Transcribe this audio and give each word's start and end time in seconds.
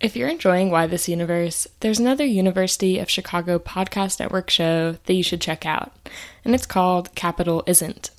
If 0.00 0.14
you're 0.14 0.28
enjoying 0.28 0.70
Why 0.70 0.86
This 0.86 1.08
Universe, 1.08 1.66
there's 1.80 1.98
another 1.98 2.24
University 2.24 3.00
of 3.00 3.10
Chicago 3.10 3.58
podcast 3.58 4.20
network 4.20 4.48
show 4.48 4.92
that 4.92 5.12
you 5.12 5.24
should 5.24 5.40
check 5.40 5.66
out, 5.66 5.92
and 6.44 6.54
it's 6.54 6.66
called 6.66 7.16
Capital 7.16 7.64
Isn't. 7.66 8.10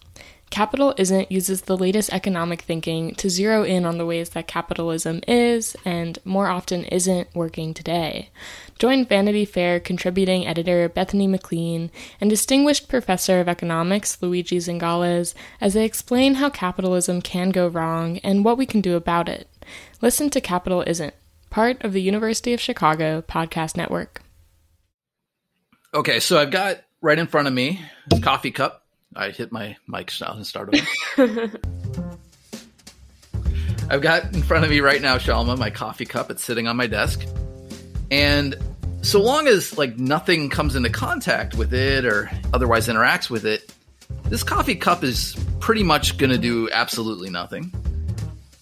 Capital 0.50 0.94
Isn't 0.98 1.32
uses 1.32 1.62
the 1.62 1.78
latest 1.78 2.12
economic 2.12 2.64
thinking 2.64 3.16
to 3.16 3.30
zero 3.30 3.64
in 3.64 3.86
on 3.86 3.98
the 3.98 4.06
ways 4.06 4.32
that 4.32 4.46
capitalism 4.46 5.22
is, 5.26 5.78
and 5.86 6.20
more 6.26 6.48
often 6.50 6.84
isn't, 6.84 7.34
working 7.34 7.74
today. 7.74 8.30
Join 8.78 9.06
Vanity 9.06 9.46
Fair 9.46 9.80
contributing 9.80 10.46
editor 10.46 10.90
Bethany 10.90 11.28
McLean 11.28 11.92
and 12.20 12.30
distinguished 12.30 12.90
professor 12.90 13.40
of 13.40 13.48
economics 13.48 14.22
Luigi 14.22 14.58
Zingales 14.58 15.34
as 15.62 15.76
they 15.76 15.86
explain 15.86 16.36
how 16.36 16.50
capitalism 16.50 17.22
can 17.22 17.52
go 17.52 17.70
wrong 17.70 18.18
and 18.18 18.44
what 18.44 18.58
we 18.58 18.66
can 18.66 18.82
do 18.82 18.98
about 18.98 19.30
it. 19.30 19.48
Listen 20.02 20.30
to 20.32 20.42
Capital 20.42 20.84
Isn't 20.86 21.14
part 21.50 21.84
of 21.84 21.94
the 21.94 22.02
University 22.02 22.54
of 22.54 22.62
Chicago 22.62 23.22
podcast 23.22 23.76
network. 23.78 24.22
Okay, 25.94 26.20
so 26.20 26.38
I've 26.40 26.52
got 26.52 26.82
right 27.02 27.18
in 27.18 27.28
front 27.28 27.48
of 27.48 27.54
me 27.54 27.82
this 28.10 28.20
coffee 28.20 28.52
cup. 28.52 28.86
I 29.16 29.30
hit 29.30 29.52
my 29.52 29.76
mic 29.88 30.12
now 30.22 30.34
and 30.34 30.46
started. 30.46 30.82
I've 33.90 34.02
got 34.02 34.36
in 34.36 34.44
front 34.44 34.64
of 34.64 34.70
me 34.70 34.82
right 34.82 35.02
now, 35.02 35.18
Shalma, 35.18 35.58
my 35.58 35.72
coffee 35.72 36.06
cup. 36.06 36.30
It's 36.30 36.44
sitting 36.44 36.68
on 36.68 36.78
my 36.78 36.86
desk, 36.86 37.26
and 38.12 38.56
so 39.02 39.22
long 39.22 39.48
as 39.48 39.78
like 39.78 39.98
nothing 39.98 40.50
comes 40.50 40.76
into 40.76 40.90
contact 40.90 41.56
with 41.56 41.74
it 41.74 42.06
or 42.06 42.30
otherwise 42.54 42.88
interacts 42.88 43.30
with 43.30 43.46
it, 43.46 43.74
this 44.26 44.44
coffee 44.44 44.76
cup 44.76 45.04
is 45.04 45.36
pretty 45.60 45.84
much 45.84 46.18
going 46.18 46.32
to 46.32 46.38
do 46.38 46.70
absolutely 46.72 47.30
nothing 47.30 47.74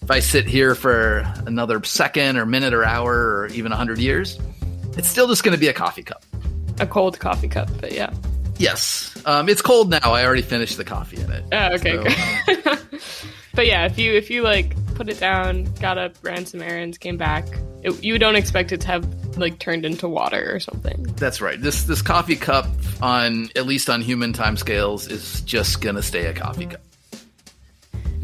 if 0.08 0.12
I 0.12 0.20
sit 0.20 0.46
here 0.46 0.74
for 0.74 1.30
another 1.44 1.84
second 1.84 2.38
or 2.38 2.46
minute 2.46 2.72
or 2.72 2.82
hour 2.82 3.12
or 3.12 3.48
even 3.48 3.68
100 3.68 3.98
years, 3.98 4.38
it's 4.96 5.06
still 5.06 5.28
just 5.28 5.44
going 5.44 5.54
to 5.54 5.60
be 5.60 5.68
a 5.68 5.74
coffee 5.74 6.02
cup. 6.02 6.24
A 6.80 6.86
cold 6.86 7.20
coffee 7.20 7.46
cup, 7.46 7.68
but 7.78 7.92
yeah. 7.92 8.10
Yes. 8.56 9.14
Um, 9.26 9.50
it's 9.50 9.60
cold 9.60 9.90
now. 9.90 9.98
I 10.02 10.24
already 10.24 10.40
finished 10.40 10.78
the 10.78 10.84
coffee 10.84 11.20
in 11.20 11.30
it. 11.30 11.44
Oh, 11.52 11.74
okay. 11.74 12.02
So. 12.46 12.74
but 13.54 13.66
yeah, 13.66 13.84
if 13.84 13.98
you 13.98 14.14
if 14.14 14.30
you 14.30 14.40
like 14.40 14.74
put 14.94 15.10
it 15.10 15.20
down, 15.20 15.64
got 15.74 15.98
up, 15.98 16.14
ran 16.22 16.46
some 16.46 16.62
errands, 16.62 16.96
came 16.96 17.18
back, 17.18 17.44
it, 17.82 18.02
you 18.02 18.18
don't 18.18 18.36
expect 18.36 18.72
it 18.72 18.80
to 18.80 18.86
have 18.86 19.36
like 19.36 19.58
turned 19.58 19.84
into 19.84 20.08
water 20.08 20.50
or 20.50 20.58
something. 20.58 21.02
That's 21.18 21.42
right. 21.42 21.60
This 21.60 21.82
this 21.82 22.00
coffee 22.00 22.36
cup 22.36 22.66
on 23.02 23.50
at 23.56 23.66
least 23.66 23.90
on 23.90 24.00
human 24.00 24.32
time 24.32 24.56
scales 24.56 25.06
is 25.06 25.42
just 25.42 25.82
gonna 25.82 26.02
stay 26.02 26.24
a 26.24 26.32
coffee 26.32 26.64
cup. 26.64 26.80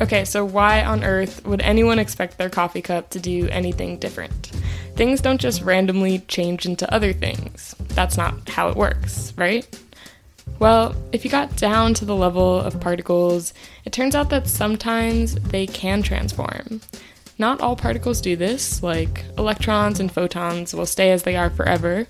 Okay, 0.00 0.24
so 0.24 0.44
why 0.44 0.82
on 0.82 1.04
earth 1.04 1.44
would 1.46 1.62
anyone 1.62 2.00
expect 2.00 2.36
their 2.36 2.50
coffee 2.50 2.82
cup 2.82 3.10
to 3.10 3.20
do 3.20 3.48
anything 3.50 3.98
different? 3.98 4.50
Things 4.96 5.20
don't 5.20 5.40
just 5.40 5.62
randomly 5.62 6.18
change 6.20 6.66
into 6.66 6.92
other 6.92 7.12
things. 7.12 7.76
That's 7.90 8.16
not 8.16 8.48
how 8.48 8.68
it 8.68 8.76
works, 8.76 9.32
right? 9.36 9.66
Well, 10.58 10.96
if 11.12 11.24
you 11.24 11.30
got 11.30 11.56
down 11.56 11.94
to 11.94 12.04
the 12.04 12.16
level 12.16 12.60
of 12.60 12.80
particles, 12.80 13.54
it 13.84 13.92
turns 13.92 14.16
out 14.16 14.30
that 14.30 14.48
sometimes 14.48 15.36
they 15.36 15.66
can 15.66 16.02
transform. 16.02 16.80
Not 17.38 17.60
all 17.60 17.76
particles 17.76 18.20
do 18.20 18.34
this, 18.34 18.82
like 18.82 19.24
electrons 19.38 20.00
and 20.00 20.10
photons 20.10 20.74
will 20.74 20.86
stay 20.86 21.12
as 21.12 21.22
they 21.22 21.36
are 21.36 21.50
forever, 21.50 22.06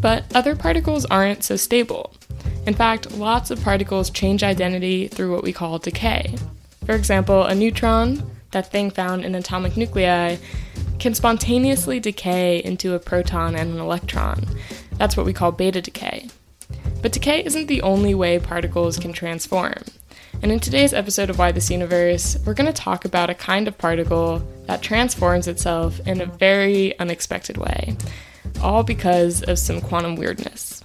but 0.00 0.24
other 0.34 0.56
particles 0.56 1.06
aren't 1.06 1.44
so 1.44 1.56
stable. 1.56 2.14
In 2.66 2.74
fact, 2.74 3.12
lots 3.12 3.50
of 3.50 3.62
particles 3.62 4.10
change 4.10 4.42
identity 4.42 5.08
through 5.08 5.32
what 5.32 5.42
we 5.42 5.52
call 5.52 5.78
decay. 5.78 6.34
For 6.86 6.94
example, 6.94 7.42
a 7.42 7.54
neutron, 7.54 8.22
that 8.52 8.70
thing 8.70 8.90
found 8.90 9.24
in 9.24 9.34
atomic 9.34 9.76
nuclei, 9.76 10.36
can 11.00 11.14
spontaneously 11.14 12.00
decay 12.00 12.62
into 12.64 12.94
a 12.94 12.98
proton 13.00 13.56
and 13.56 13.74
an 13.74 13.80
electron. 13.80 14.46
That's 14.92 15.16
what 15.16 15.26
we 15.26 15.32
call 15.32 15.52
beta 15.52 15.82
decay. 15.82 16.28
But 17.02 17.12
decay 17.12 17.44
isn't 17.44 17.66
the 17.66 17.82
only 17.82 18.14
way 18.14 18.38
particles 18.38 18.98
can 18.98 19.12
transform. 19.12 19.82
And 20.42 20.52
in 20.52 20.60
today's 20.60 20.94
episode 20.94 21.28
of 21.28 21.38
Why 21.38 21.50
This 21.50 21.70
Universe, 21.70 22.36
we're 22.46 22.54
going 22.54 22.72
to 22.72 22.72
talk 22.72 23.04
about 23.04 23.30
a 23.30 23.34
kind 23.34 23.66
of 23.66 23.76
particle 23.76 24.46
that 24.66 24.82
transforms 24.82 25.48
itself 25.48 25.98
in 26.06 26.20
a 26.20 26.26
very 26.26 26.98
unexpected 26.98 27.56
way, 27.56 27.96
all 28.62 28.82
because 28.82 29.42
of 29.42 29.58
some 29.58 29.80
quantum 29.80 30.14
weirdness. 30.14 30.84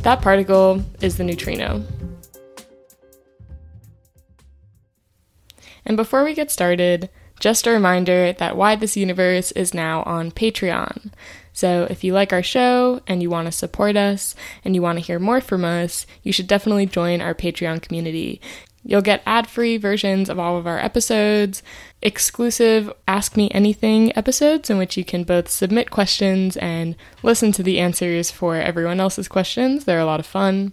That 0.00 0.20
particle 0.20 0.84
is 1.00 1.16
the 1.16 1.24
neutrino. 1.24 1.84
And 5.84 5.96
before 5.96 6.24
we 6.24 6.34
get 6.34 6.50
started, 6.50 7.08
just 7.40 7.66
a 7.66 7.70
reminder 7.70 8.32
that 8.32 8.56
Why 8.56 8.74
This 8.74 8.96
Universe 8.96 9.52
is 9.52 9.72
now 9.72 10.02
on 10.02 10.32
Patreon. 10.32 11.12
So 11.52 11.86
if 11.90 12.04
you 12.04 12.12
like 12.12 12.32
our 12.32 12.42
show 12.42 13.00
and 13.06 13.22
you 13.22 13.30
want 13.30 13.46
to 13.46 13.52
support 13.52 13.96
us 13.96 14.34
and 14.64 14.74
you 14.74 14.82
want 14.82 14.98
to 14.98 15.04
hear 15.04 15.18
more 15.18 15.40
from 15.40 15.64
us, 15.64 16.06
you 16.22 16.32
should 16.32 16.46
definitely 16.46 16.86
join 16.86 17.20
our 17.20 17.34
Patreon 17.34 17.82
community. 17.82 18.40
You'll 18.84 19.02
get 19.02 19.22
ad 19.26 19.48
free 19.48 19.76
versions 19.76 20.28
of 20.28 20.38
all 20.38 20.56
of 20.56 20.66
our 20.66 20.78
episodes, 20.78 21.62
exclusive 22.00 22.92
Ask 23.06 23.36
Me 23.36 23.50
Anything 23.50 24.16
episodes 24.16 24.70
in 24.70 24.78
which 24.78 24.96
you 24.96 25.04
can 25.04 25.24
both 25.24 25.48
submit 25.48 25.90
questions 25.90 26.56
and 26.56 26.96
listen 27.22 27.52
to 27.52 27.62
the 27.62 27.80
answers 27.80 28.30
for 28.30 28.56
everyone 28.56 29.00
else's 29.00 29.28
questions. 29.28 29.84
They're 29.84 29.98
a 29.98 30.06
lot 30.06 30.20
of 30.20 30.26
fun 30.26 30.72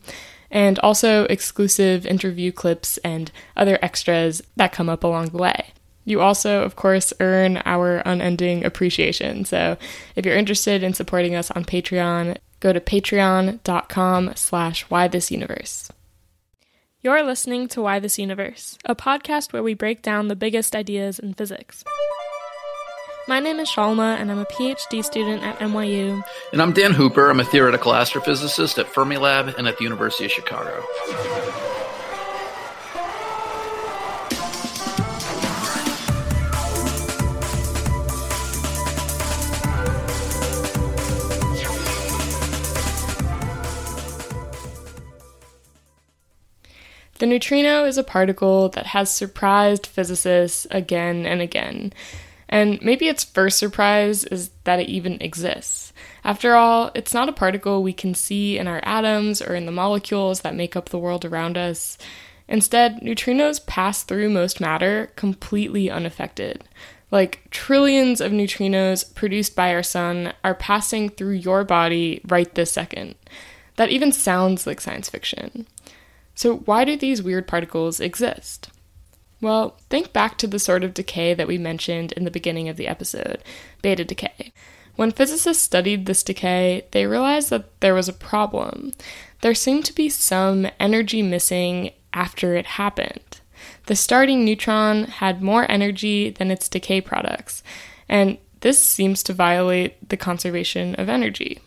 and 0.55 0.79
also 0.79 1.25
exclusive 1.25 2.05
interview 2.05 2.49
clips 2.49 2.97
and 2.99 3.29
other 3.57 3.77
extras 3.81 4.41
that 4.55 4.71
come 4.71 4.87
up 4.87 5.03
along 5.03 5.27
the 5.27 5.37
way. 5.37 5.73
You 6.05 6.21
also, 6.21 6.63
of 6.63 6.77
course, 6.77 7.11
earn 7.19 7.61
our 7.65 7.97
unending 8.05 8.63
appreciation. 8.63 9.43
So 9.43 9.77
if 10.15 10.25
you're 10.25 10.37
interested 10.37 10.81
in 10.81 10.93
supporting 10.93 11.35
us 11.35 11.51
on 11.51 11.65
Patreon, 11.65 12.37
go 12.61 12.71
to 12.71 12.79
patreon.com 12.79 14.31
slash 14.35 14.87
whythisuniverse. 14.87 15.89
You're 17.01 17.23
listening 17.23 17.67
to 17.69 17.81
Why 17.81 17.99
This 17.99 18.17
Universe, 18.17 18.77
a 18.85 18.95
podcast 18.95 19.51
where 19.51 19.61
we 19.61 19.73
break 19.73 20.01
down 20.01 20.29
the 20.29 20.35
biggest 20.37 20.73
ideas 20.73 21.19
in 21.19 21.33
physics. 21.33 21.83
My 23.27 23.39
name 23.39 23.59
is 23.59 23.67
Shalma, 23.67 24.17
and 24.19 24.29
I'm 24.31 24.37
a 24.37 24.45
PhD 24.45 25.03
student 25.03 25.41
at 25.41 25.57
NYU. 25.57 26.23
And 26.53 26.61
I'm 26.61 26.73
Dan 26.73 26.93
Hooper. 26.93 27.31
I'm 27.31 27.39
a 27.39 27.43
theoretical 27.43 27.91
astrophysicist 27.91 28.77
at 28.77 28.85
Fermilab 28.85 29.57
and 29.57 29.67
at 29.67 29.79
the 29.79 29.83
University 29.83 30.25
of 30.25 30.31
Chicago. 30.31 30.83
The 47.17 47.25
neutrino 47.25 47.85
is 47.85 47.97
a 47.97 48.03
particle 48.03 48.69
that 48.69 48.85
has 48.87 49.09
surprised 49.09 49.87
physicists 49.87 50.67
again 50.69 51.25
and 51.25 51.41
again. 51.41 51.91
And 52.55 52.81
maybe 52.81 53.09
its 53.09 53.25
first 53.25 53.59
surprise 53.59 54.23
is 54.23 54.49
that 54.63 54.79
it 54.79 54.87
even 54.87 55.21
exists. 55.21 55.91
After 56.23 56.55
all, 56.55 56.89
it's 56.95 57.13
not 57.13 57.27
a 57.27 57.33
particle 57.33 57.83
we 57.83 57.91
can 57.91 58.15
see 58.15 58.57
in 58.57 58.65
our 58.65 58.79
atoms 58.83 59.41
or 59.41 59.55
in 59.55 59.65
the 59.65 59.73
molecules 59.73 60.39
that 60.39 60.55
make 60.55 60.73
up 60.73 60.87
the 60.87 60.97
world 60.97 61.25
around 61.25 61.57
us. 61.57 61.97
Instead, 62.47 63.01
neutrinos 63.01 63.65
pass 63.65 64.03
through 64.03 64.29
most 64.29 64.61
matter 64.61 65.11
completely 65.17 65.91
unaffected. 65.91 66.63
Like 67.11 67.45
trillions 67.51 68.21
of 68.21 68.31
neutrinos 68.31 69.13
produced 69.13 69.53
by 69.53 69.73
our 69.73 69.83
sun 69.83 70.31
are 70.41 70.55
passing 70.55 71.09
through 71.09 71.33
your 71.33 71.65
body 71.65 72.21
right 72.25 72.55
this 72.55 72.71
second. 72.71 73.15
That 73.75 73.89
even 73.89 74.13
sounds 74.13 74.65
like 74.65 74.79
science 74.79 75.09
fiction. 75.09 75.67
So, 76.35 76.59
why 76.59 76.85
do 76.85 76.95
these 76.95 77.21
weird 77.21 77.49
particles 77.49 77.99
exist? 77.99 78.69
Well, 79.41 79.77
think 79.89 80.13
back 80.13 80.37
to 80.39 80.47
the 80.47 80.59
sort 80.59 80.83
of 80.83 80.93
decay 80.93 81.33
that 81.33 81.47
we 81.47 81.57
mentioned 81.57 82.11
in 82.13 82.23
the 82.23 82.31
beginning 82.31 82.69
of 82.69 82.77
the 82.77 82.87
episode 82.87 83.43
beta 83.81 84.03
decay. 84.03 84.51
When 84.95 85.11
physicists 85.11 85.63
studied 85.63 86.05
this 86.05 86.23
decay, 86.23 86.85
they 86.91 87.05
realized 87.05 87.49
that 87.49 87.79
there 87.81 87.93
was 87.93 88.07
a 88.07 88.13
problem. 88.13 88.93
There 89.41 89.53
seemed 89.53 89.85
to 89.85 89.93
be 89.93 90.09
some 90.09 90.67
energy 90.79 91.21
missing 91.21 91.91
after 92.13 92.55
it 92.55 92.65
happened. 92.65 93.41
The 93.87 93.95
starting 93.95 94.45
neutron 94.45 95.05
had 95.05 95.41
more 95.41 95.69
energy 95.69 96.29
than 96.29 96.49
its 96.49 96.69
decay 96.69 97.01
products, 97.01 97.61
and 98.07 98.37
this 98.61 98.83
seems 98.83 99.21
to 99.23 99.33
violate 99.33 100.09
the 100.09 100.17
conservation 100.17 100.95
of 100.95 101.09
energy. 101.09 101.59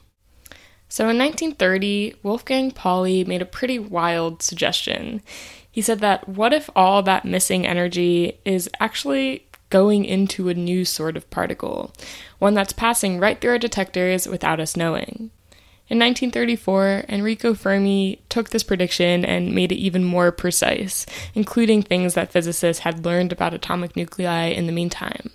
So 0.89 1.09
in 1.09 1.19
1930, 1.19 2.15
Wolfgang 2.23 2.71
Pauli 2.71 3.25
made 3.25 3.43
a 3.43 3.47
pretty 3.47 3.79
wild 3.79 4.43
suggestion. 4.43 5.23
He 5.71 5.83
said 5.83 6.01
that 6.01 6.29
what 6.29 6.53
if 6.53 6.71
all 6.75 7.03
that 7.03 7.25
missing 7.25 7.67
energy 7.67 8.39
is 8.45 8.71
actually 8.81 9.47
going 9.71 10.05
into 10.05 10.49
a 10.49 10.55
new 10.55 10.85
sort 10.85 11.17
of 11.17 11.29
particle, 11.31 11.93
one 12.39 12.55
that's 12.55 12.73
passing 12.73 13.19
right 13.19 13.39
through 13.41 13.51
our 13.51 13.59
detectors 13.59 14.27
without 14.27 14.61
us 14.61 14.77
knowing? 14.77 15.31
In 15.91 15.99
1934, 15.99 17.05
Enrico 17.09 17.55
Fermi 17.55 18.21
took 18.29 18.51
this 18.51 18.63
prediction 18.63 19.25
and 19.25 19.55
made 19.55 19.73
it 19.73 19.77
even 19.77 20.05
more 20.05 20.31
precise, 20.31 21.07
including 21.35 21.83
things 21.83 22.13
that 22.13 22.31
physicists 22.31 22.83
had 22.83 23.07
learned 23.07 23.33
about 23.33 23.55
atomic 23.55 23.97
nuclei 23.97 24.49
in 24.49 24.67
the 24.67 24.73
meantime. 24.73 25.31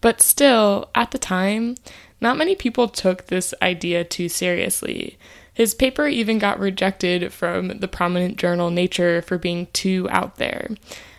But 0.00 0.20
still, 0.20 0.90
at 0.94 1.10
the 1.10 1.18
time, 1.18 1.76
not 2.20 2.36
many 2.36 2.54
people 2.54 2.88
took 2.88 3.26
this 3.26 3.54
idea 3.62 4.04
too 4.04 4.28
seriously. 4.28 5.18
His 5.52 5.74
paper 5.74 6.06
even 6.06 6.38
got 6.38 6.60
rejected 6.60 7.32
from 7.32 7.78
the 7.78 7.88
prominent 7.88 8.36
journal 8.36 8.70
Nature 8.70 9.22
for 9.22 9.38
being 9.38 9.66
too 9.72 10.08
out 10.10 10.36
there. 10.36 10.70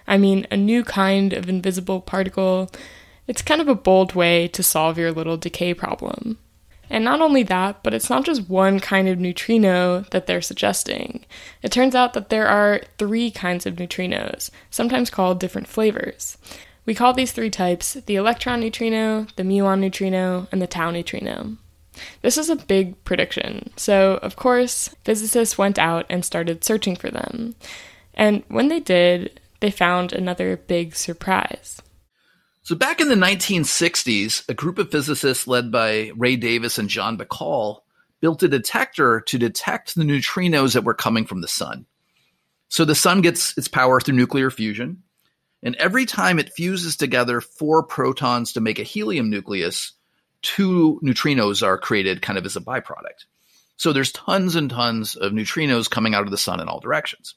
I 0.08 0.18
mean, 0.18 0.48
a 0.50 0.58
new 0.58 0.84
kind 0.84 1.34
of 1.34 1.50
invisible 1.50 2.02
particle, 2.02 2.72
it's 3.28 3.42
kind 3.42 3.62
of 3.62 3.68
a 3.68 3.76
bold 3.76 4.16
way 4.16 4.48
to 4.50 4.64
solve 4.64 4.98
your 4.98 5.12
little 5.12 5.38
decay 5.38 5.74
problem. 5.74 6.38
And 6.90 7.04
not 7.04 7.22
only 7.22 7.44
that, 7.44 7.84
but 7.84 7.94
it's 7.94 8.10
not 8.10 8.26
just 8.26 8.50
one 8.50 8.80
kind 8.80 9.08
of 9.08 9.20
neutrino 9.20 10.02
that 10.12 10.26
they're 10.26 10.42
suggesting. 10.42 11.26
It 11.62 11.72
turns 11.72 11.94
out 11.94 12.14
that 12.14 12.30
there 12.30 12.48
are 12.48 12.82
three 12.98 13.30
kinds 13.30 13.66
of 13.68 13.76
neutrinos, 13.76 14.50
sometimes 14.72 15.12
called 15.12 15.40
different 15.40 15.68
flavors. 15.68 16.38
We 16.90 16.96
call 16.96 17.14
these 17.14 17.32
three 17.32 17.52
types 17.52 17.94
the 18.08 18.16
electron 18.16 18.62
neutrino, 18.62 19.28
the 19.36 19.44
muon 19.44 19.80
neutrino, 19.80 20.48
and 20.52 20.60
the 20.60 20.66
tau 20.66 20.90
neutrino. 20.90 21.56
This 22.24 22.36
is 22.36 22.50
a 22.50 22.56
big 22.56 23.04
prediction, 23.04 23.70
so 23.76 24.18
of 24.24 24.38
course, 24.38 24.90
physicists 25.04 25.56
went 25.56 25.78
out 25.78 26.08
and 26.10 26.26
started 26.26 26.64
searching 26.64 26.96
for 26.96 27.12
them. 27.12 27.54
And 28.16 28.42
when 28.48 28.70
they 28.70 28.80
did, 28.80 29.40
they 29.60 29.70
found 29.70 30.14
another 30.14 30.58
big 30.58 30.96
surprise. 30.96 31.80
So, 32.64 32.76
back 32.76 33.00
in 33.00 33.08
the 33.08 33.14
1960s, 33.14 34.50
a 34.50 34.56
group 34.56 34.80
of 34.80 34.90
physicists 34.90 35.46
led 35.46 35.72
by 35.72 36.12
Ray 36.16 36.38
Davis 36.38 36.80
and 36.80 36.90
John 36.90 37.20
Bahcall 37.20 37.82
built 38.20 38.42
a 38.42 38.48
detector 38.48 39.22
to 39.28 39.38
detect 39.38 39.94
the 39.94 40.06
neutrinos 40.06 40.74
that 40.74 40.86
were 40.86 40.96
coming 40.96 41.28
from 41.28 41.42
the 41.42 41.48
sun. 41.48 41.86
So, 42.68 42.84
the 42.84 42.96
sun 42.96 43.22
gets 43.22 43.56
its 43.60 43.68
power 43.68 44.02
through 44.02 44.16
nuclear 44.16 44.50
fusion, 44.50 45.04
and 45.64 45.76
every 45.76 46.06
time 46.06 46.40
it 46.40 46.54
fuses 46.54 46.96
together 46.96 47.42
four 47.42 47.84
protons 47.84 48.54
to 48.54 48.62
make 48.62 48.80
a 48.80 48.84
helium 48.84 49.30
nucleus, 49.30 49.94
two 50.42 51.00
neutrinos 51.04 51.62
are 51.62 51.78
created 51.78 52.22
kind 52.22 52.38
of 52.38 52.46
as 52.46 52.56
a 52.56 52.62
byproduct. 52.62 53.26
So, 53.78 53.94
there's 53.94 54.12
tons 54.12 54.56
and 54.56 54.70
tons 54.70 55.16
of 55.16 55.32
neutrinos 55.32 55.90
coming 55.90 56.14
out 56.14 56.24
of 56.24 56.32
the 56.32 56.38
sun 56.38 56.60
in 56.60 56.68
all 56.68 56.80
directions. 56.80 57.36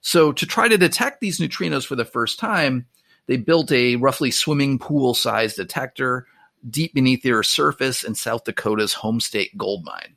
So, 0.00 0.32
to 0.32 0.46
try 0.46 0.68
to 0.68 0.78
detect 0.78 1.20
these 1.20 1.40
neutrinos 1.40 1.86
for 1.86 1.96
the 1.96 2.04
first 2.04 2.38
time, 2.38 2.86
they 3.26 3.36
built 3.36 3.72
a 3.72 3.96
roughly 3.96 4.30
swimming 4.30 4.78
pool 4.78 5.14
sized 5.14 5.56
detector 5.56 6.26
deep 6.68 6.94
beneath 6.94 7.22
the 7.22 7.32
Earth's 7.32 7.50
surface 7.50 8.04
in 8.04 8.14
South 8.14 8.44
Dakota's 8.44 8.94
Homestake 8.94 9.56
gold 9.56 9.84
mine. 9.84 10.16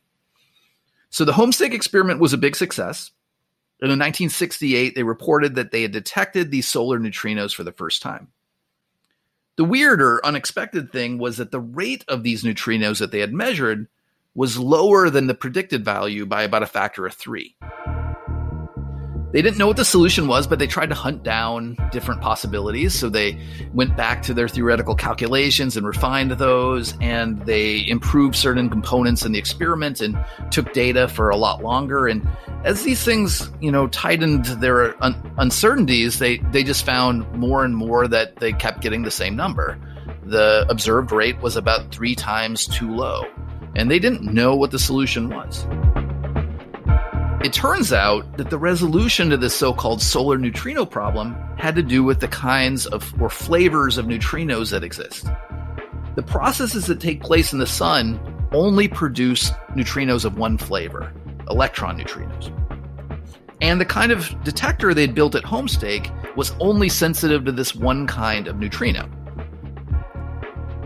So 1.09 1.25
the 1.25 1.31
Homestake 1.31 1.73
experiment 1.73 2.19
was 2.19 2.33
a 2.33 2.37
big 2.37 2.55
success. 2.55 3.11
In 3.81 3.87
1968, 3.87 4.93
they 4.93 5.03
reported 5.03 5.55
that 5.55 5.71
they 5.71 5.83
had 5.83 5.91
detected 5.91 6.51
these 6.51 6.67
solar 6.67 6.99
neutrinos 6.99 7.55
for 7.55 7.63
the 7.63 7.71
first 7.71 8.01
time. 8.01 8.27
The 9.55 9.63
weird 9.63 10.01
or 10.01 10.25
unexpected 10.25 10.91
thing 10.91 11.17
was 11.17 11.37
that 11.37 11.51
the 11.51 11.61
rate 11.61 12.03
of 12.07 12.23
these 12.23 12.43
neutrinos 12.43 12.99
that 12.99 13.11
they 13.11 13.19
had 13.19 13.33
measured 13.33 13.87
was 14.35 14.57
lower 14.57 15.09
than 15.09 15.27
the 15.27 15.33
predicted 15.33 15.83
value 15.83 16.25
by 16.25 16.43
about 16.43 16.63
a 16.63 16.67
factor 16.67 17.05
of 17.05 17.13
three. 17.13 17.55
They 19.31 19.43
didn't 19.43 19.59
know 19.59 19.67
what 19.67 19.77
the 19.77 19.85
solution 19.85 20.27
was, 20.27 20.47
but 20.47 20.57
they 20.57 20.65
tried 20.65 20.89
to 20.89 20.95
hunt 20.95 21.21
down 21.21 21.77
different 21.91 22.19
possibilities. 22.19 22.97
So 22.97 23.09
they 23.09 23.37
went 23.75 23.95
back 23.95 24.23
to 24.23 24.33
their 24.33 24.47
theoretical 24.47 24.95
calculations 24.95 25.77
and 25.77 25.85
refined 25.85 26.31
those, 26.31 26.95
and 26.99 27.39
they 27.45 27.87
improved 27.87 28.35
certain 28.35 28.69
components 28.71 29.25
in 29.25 29.31
the 29.31 29.37
experiment 29.37 30.01
and 30.01 30.17
took 30.49 30.73
data 30.73 31.07
for 31.07 31.29
a 31.29 31.37
lot 31.37 31.63
longer. 31.63 32.07
And 32.07 32.27
as 32.63 32.83
these 32.83 33.03
things, 33.03 33.51
you 33.61 33.71
know, 33.71 33.87
tightened 33.87 34.45
their 34.45 35.01
un- 35.03 35.33
uncertainties, 35.37 36.17
they 36.17 36.37
they 36.51 36.63
just 36.63 36.83
found 36.83 37.31
more 37.33 37.63
and 37.63 37.75
more 37.75 38.07
that 38.07 38.37
they 38.37 38.51
kept 38.51 38.81
getting 38.81 39.03
the 39.03 39.11
same 39.11 39.35
number. 39.35 39.79
The 40.23 40.65
observed 40.69 41.11
rate 41.11 41.39
was 41.39 41.55
about 41.55 41.91
three 41.91 42.15
times 42.15 42.65
too 42.65 42.95
low, 42.95 43.25
and 43.75 43.91
they 43.91 43.99
didn't 43.99 44.23
know 44.23 44.55
what 44.55 44.71
the 44.71 44.79
solution 44.79 45.29
was. 45.29 45.67
It 47.41 47.53
turns 47.53 47.93
out 47.93 48.35
that 48.35 48.49
the 48.49 48.57
resolution 48.57 49.29
to 49.29 49.37
this 49.37 49.55
so 49.55 49.73
called 49.73 50.01
solar 50.01 50.37
neutrino 50.37 50.85
problem 50.85 51.35
had 51.57 51.73
to 51.75 51.81
do 51.81 52.03
with 52.03 52.19
the 52.19 52.27
kinds 52.27 52.85
of 52.85 53.13
or 53.21 53.29
flavors 53.29 53.97
of 53.97 54.07
neutrinos 54.07 54.71
that 54.71 54.83
exist. 54.83 55.25
The 56.15 56.21
processes 56.21 56.85
that 56.87 56.99
take 56.99 57.21
place 57.21 57.53
in 57.53 57.59
the 57.59 57.65
sun 57.65 58.19
only 58.51 58.89
produce 58.89 59.51
neutrinos 59.73 60.25
of 60.25 60.37
one 60.37 60.57
flavor, 60.57 61.13
electron 61.49 61.97
neutrinos. 61.97 62.51
And 63.61 63.79
the 63.79 63.85
kind 63.85 64.11
of 64.11 64.35
detector 64.43 64.93
they'd 64.93 65.15
built 65.15 65.35
at 65.35 65.43
Homestake 65.43 66.11
was 66.35 66.51
only 66.59 66.89
sensitive 66.89 67.45
to 67.45 67.53
this 67.53 67.73
one 67.73 68.05
kind 68.05 68.49
of 68.49 68.57
neutrino. 68.59 69.03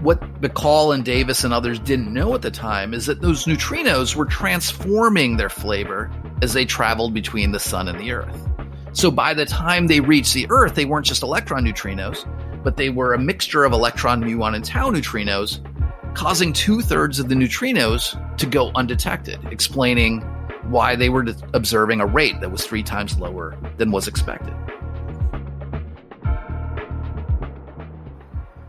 What 0.02 0.20
Bahcall 0.40 0.94
and 0.94 1.04
Davis 1.04 1.44
and 1.44 1.54
others 1.54 1.80
didn't 1.80 2.14
know 2.14 2.36
at 2.36 2.44
the 2.44 2.52
time 2.52 2.94
is 2.94 3.08
that 3.08 3.22
those 3.22 3.46
neutrinos 3.46 4.16
were 4.16 4.26
transforming 4.26 5.38
their 5.38 5.50
flavor 5.50 6.12
as 6.44 6.54
they 6.54 6.66
traveled 6.66 7.14
between 7.14 7.54
the 7.54 7.60
sun 7.60 7.88
and 7.88 7.98
the 8.00 8.12
earth. 8.12 8.48
So 8.92 9.10
by 9.10 9.34
the 9.34 9.46
time 9.46 9.88
they 9.88 10.02
reached 10.02 10.34
the 10.34 10.46
earth, 10.50 10.76
they 10.76 10.86
weren't 10.86 11.06
just 11.06 11.24
electron 11.24 11.66
neutrinos, 11.66 12.28
but 12.64 12.78
they 12.78 12.90
were 12.90 13.14
a 13.14 13.18
mixture 13.18 13.64
of 13.64 13.72
electron, 13.72 14.22
muon, 14.22 14.54
and 14.54 14.64
tau 14.64 14.92
neutrinos, 14.92 15.62
causing 16.14 16.52
two 16.52 16.82
thirds 16.82 17.18
of 17.20 17.30
the 17.30 17.36
neutrinos 17.36 18.38
to 18.38 18.46
go 18.46 18.72
undetected, 18.76 19.40
explaining 19.46 20.22
why 20.70 20.96
they 20.96 21.10
were 21.10 21.26
observing 21.54 22.02
a 22.02 22.06
rate 22.06 22.40
that 22.42 22.52
was 22.52 22.66
three 22.66 22.84
times 22.84 23.18
lower 23.18 23.58
than 23.78 23.90
was 23.90 24.08
expected. 24.08 24.54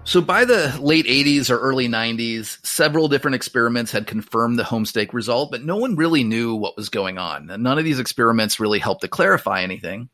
So 0.06 0.20
by 0.20 0.44
the 0.44 0.76
late 0.80 1.06
80s 1.06 1.48
or 1.48 1.58
early 1.58 1.88
90s, 1.88 2.64
several 2.64 3.08
different 3.08 3.34
experiments 3.34 3.90
had 3.90 4.06
confirmed 4.06 4.58
the 4.58 4.62
homestake 4.62 5.14
result, 5.14 5.50
but 5.50 5.64
no 5.64 5.76
one 5.76 5.96
really 5.96 6.22
knew 6.22 6.54
what 6.54 6.76
was 6.76 6.90
going 6.90 7.16
on. 7.16 7.46
None 7.46 7.78
of 7.78 7.84
these 7.84 7.98
experiments 7.98 8.60
really 8.60 8.78
helped 8.78 9.00
to 9.00 9.08
clarify 9.08 9.62
anything. 9.62 10.10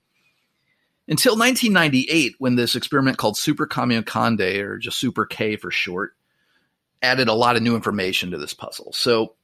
Until 1.08 1.37
1998, 1.37 2.37
when 2.38 2.54
this 2.54 2.76
experiment 2.76 3.19
called 3.19 3.37
Super 3.37 3.66
Kamiokande, 3.66 4.60
or 4.62 4.78
just 4.78 4.96
Super 4.96 5.26
K 5.26 5.56
for 5.56 5.72
short, 5.72 6.14
added 7.02 7.26
a 7.26 7.34
lot 7.34 7.56
of 7.56 7.62
new 7.62 7.75
information 7.75 8.31
to 8.31 8.38
this 8.38 8.54
puzzle. 8.54 8.92
So 8.92 9.34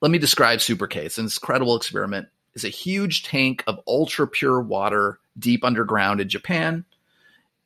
let 0.00 0.10
me 0.10 0.18
describe 0.18 0.60
Super 0.60 0.88
K. 0.88 1.06
It's 1.06 1.18
an 1.18 1.26
incredible 1.26 1.76
experiment. 1.76 2.26
It's 2.54 2.64
a 2.64 2.68
huge 2.68 3.22
tank 3.22 3.62
of 3.68 3.80
ultra 3.86 4.26
pure 4.26 4.60
water 4.60 5.20
deep 5.38 5.64
underground 5.64 6.20
in 6.20 6.28
Japan 6.28 6.84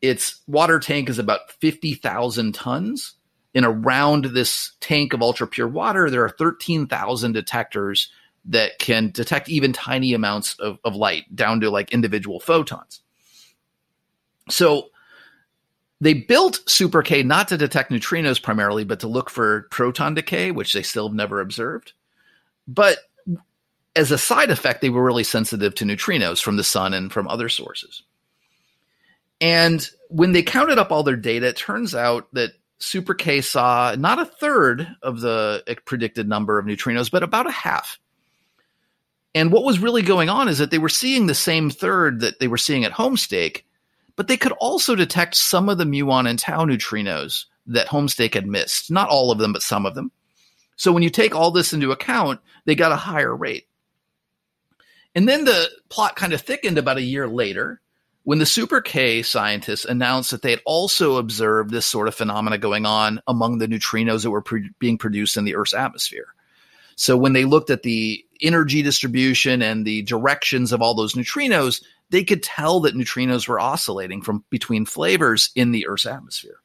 its 0.01 0.41
water 0.47 0.79
tank 0.79 1.09
is 1.09 1.19
about 1.19 1.51
50,000 1.61 2.55
tons. 2.55 3.15
And 3.55 3.65
around 3.65 4.27
this 4.27 4.73
tank 4.81 5.13
of 5.13 5.23
ultra 5.23 5.47
pure 5.47 5.69
water, 5.69 6.11
there 6.11 6.25
are 6.25 6.29
13,000 6.29 7.33
detectors 7.33 8.11
that 8.45 8.79
can 8.79 9.11
detect 9.11 9.49
even 9.49 9.73
tiny 9.73 10.15
amounts 10.15 10.55
of, 10.59 10.79
of 10.85 10.95
light 10.95 11.35
down 11.35 11.61
to 11.61 11.71
like 11.71 11.93
individual 11.93 12.41
photons. 12.41 13.01
So 14.49 14.89
they 16.01 16.15
built 16.15 16.61
Super 16.67 17.03
K 17.03 17.23
not 17.23 17.49
to 17.49 17.57
detect 17.57 17.91
neutrinos 17.91 18.43
primarily, 18.43 18.85
but 18.85 19.01
to 19.01 19.09
look 19.09 19.29
for 19.29 19.63
proton 19.71 20.15
decay, 20.15 20.51
which 20.51 20.73
they 20.73 20.83
still 20.83 21.09
have 21.09 21.17
never 21.17 21.41
observed. 21.41 21.93
But 22.67 22.99
as 23.97 24.13
a 24.13 24.19
side 24.19 24.51
effect, 24.51 24.81
they 24.81 24.91
were 24.91 25.05
really 25.05 25.25
sensitive 25.25 25.75
to 25.75 25.85
neutrinos 25.85 26.41
from 26.41 26.57
the 26.57 26.65
sun 26.65 26.95
and 26.95 27.13
from 27.13 27.27
other 27.27 27.49
sources. 27.49 28.03
And 29.41 29.89
when 30.09 30.33
they 30.33 30.43
counted 30.43 30.79
up 30.79 30.91
all 30.91 31.03
their 31.03 31.17
data, 31.17 31.49
it 31.49 31.57
turns 31.57 31.95
out 31.95 32.33
that 32.35 32.53
Super 32.79 33.15
K 33.15 33.41
saw 33.41 33.95
not 33.99 34.19
a 34.19 34.25
third 34.25 34.89
of 35.03 35.21
the 35.21 35.63
eh, 35.67 35.75
predicted 35.85 36.29
number 36.29 36.59
of 36.59 36.67
neutrinos, 36.67 37.11
but 37.11 37.23
about 37.23 37.47
a 37.47 37.53
half. 37.53 37.99
And 39.35 39.53
what 39.53 39.65
was 39.65 39.79
really 39.79 40.03
going 40.03 40.29
on 40.29 40.49
is 40.49 40.59
that 40.59 40.71
they 40.71 40.79
were 40.79 40.89
seeing 40.89 41.27
the 41.27 41.35
same 41.35 41.71
third 41.71 42.21
that 42.21 42.41
they 42.41 42.49
were 42.49 42.57
seeing 42.57 42.85
at 42.85 42.93
Homestake, 42.93 43.63
but 44.17 44.27
they 44.27 44.37
could 44.37 44.53
also 44.53 44.95
detect 44.95 45.37
some 45.37 45.69
of 45.69 45.79
the 45.79 45.85
muon 45.85 46.29
and 46.29 46.39
tau 46.39 46.65
neutrinos 46.65 47.45
that 47.67 47.89
Homestake 47.89 48.35
had 48.35 48.47
missed. 48.47 48.91
Not 48.91 49.09
all 49.09 49.31
of 49.31 49.39
them, 49.39 49.53
but 49.53 49.63
some 49.63 49.87
of 49.87 49.95
them. 49.95 50.11
So 50.77 50.93
when 50.93 51.03
you 51.03 51.11
take 51.11 51.35
all 51.35 51.51
this 51.51 51.73
into 51.73 51.91
account, 51.91 52.41
they 52.65 52.75
got 52.75 52.93
a 52.93 52.97
higher 52.97 53.35
rate. 53.35 53.67
And 55.15 55.29
then 55.29 55.45
the 55.45 55.69
plot 55.89 56.17
kind 56.17 56.33
of 56.33 56.41
thickened 56.41 56.79
about 56.79 56.97
a 56.97 57.03
year 57.03 57.29
later 57.29 57.81
when 58.29 58.39
the 58.39 58.45
Super 58.45 58.83
K 58.83 59.23
scientists 59.23 59.87
announced 59.87 60.33
that 60.33 60.43
they 60.43 60.51
had 60.51 60.61
also 60.67 61.17
observed 61.17 61.71
this 61.71 61.87
sort 61.87 62.09
of 62.09 62.15
phenomena 62.15 62.59
going 62.59 62.85
on 62.85 63.23
among 63.27 63.57
the 63.57 63.67
neutrinos 63.67 64.23
that 64.23 64.31
were 64.31 64.45
being 64.79 64.99
produced 64.99 65.39
in 65.39 65.45
the 65.45 65.55
Earth's 65.55 65.73
atmosphere. 65.73 66.35
So 66.95 67.17
when 67.17 67.33
they 67.33 67.47
looked 67.47 67.71
at 67.71 67.85
the 67.85 68.23
energy 68.43 68.83
distribution 68.83 69.63
and 69.63 69.87
the 69.87 70.03
directions 70.03 70.73
of 70.73 70.83
all 70.83 70.93
those 70.95 71.15
neutrinos, 71.15 71.83
they 72.11 72.23
could 72.23 72.43
tell 72.43 72.81
that 72.81 72.95
neutrinos 72.95 73.49
were 73.49 73.59
oscillating 73.59 74.21
from 74.21 74.45
between 74.51 74.85
flavors 74.85 75.49
in 75.55 75.73
the 75.73 75.87
Earth's 75.87 76.05
atmosphere. 76.05 76.61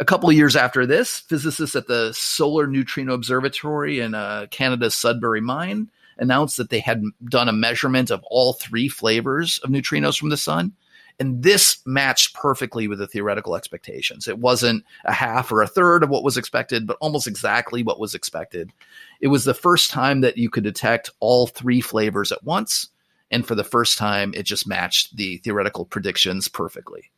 A 0.00 0.04
couple 0.04 0.28
of 0.28 0.34
years 0.34 0.56
after 0.56 0.84
this, 0.84 1.20
physicists 1.20 1.76
at 1.76 1.86
the 1.86 2.12
Solar 2.12 2.66
Neutrino 2.66 3.14
Observatory 3.14 4.00
in 4.00 4.14
uh, 4.14 4.46
Canada's 4.50 4.96
Sudbury 4.96 5.40
Mine 5.40 5.90
announced 6.18 6.56
that 6.56 6.70
they 6.70 6.80
had 6.80 7.02
done 7.28 7.48
a 7.48 7.52
measurement 7.52 8.10
of 8.10 8.22
all 8.24 8.54
three 8.54 8.88
flavors 8.88 9.58
of 9.64 9.70
neutrinos 9.70 10.18
from 10.18 10.30
the 10.30 10.36
sun. 10.36 10.72
And 11.20 11.42
this 11.44 11.78
matched 11.86 12.34
perfectly 12.34 12.88
with 12.88 12.98
the 12.98 13.06
theoretical 13.06 13.54
expectations. 13.54 14.26
It 14.26 14.38
wasn't 14.38 14.84
a 15.04 15.12
half 15.12 15.52
or 15.52 15.62
a 15.62 15.68
third 15.68 16.02
of 16.02 16.10
what 16.10 16.24
was 16.24 16.36
expected, 16.36 16.86
but 16.86 16.96
almost 17.00 17.28
exactly 17.28 17.84
what 17.84 18.00
was 18.00 18.16
expected. 18.16 18.72
It 19.20 19.28
was 19.28 19.44
the 19.44 19.54
first 19.54 19.90
time 19.90 20.22
that 20.22 20.38
you 20.38 20.50
could 20.50 20.64
detect 20.64 21.10
all 21.20 21.46
three 21.46 21.80
flavors 21.80 22.32
at 22.32 22.42
once. 22.42 22.88
And 23.30 23.46
for 23.46 23.54
the 23.54 23.64
first 23.64 23.96
time, 23.96 24.34
it 24.34 24.42
just 24.42 24.66
matched 24.66 25.16
the 25.16 25.38
theoretical 25.38 25.84
predictions 25.84 26.48
perfectly. 26.48 27.10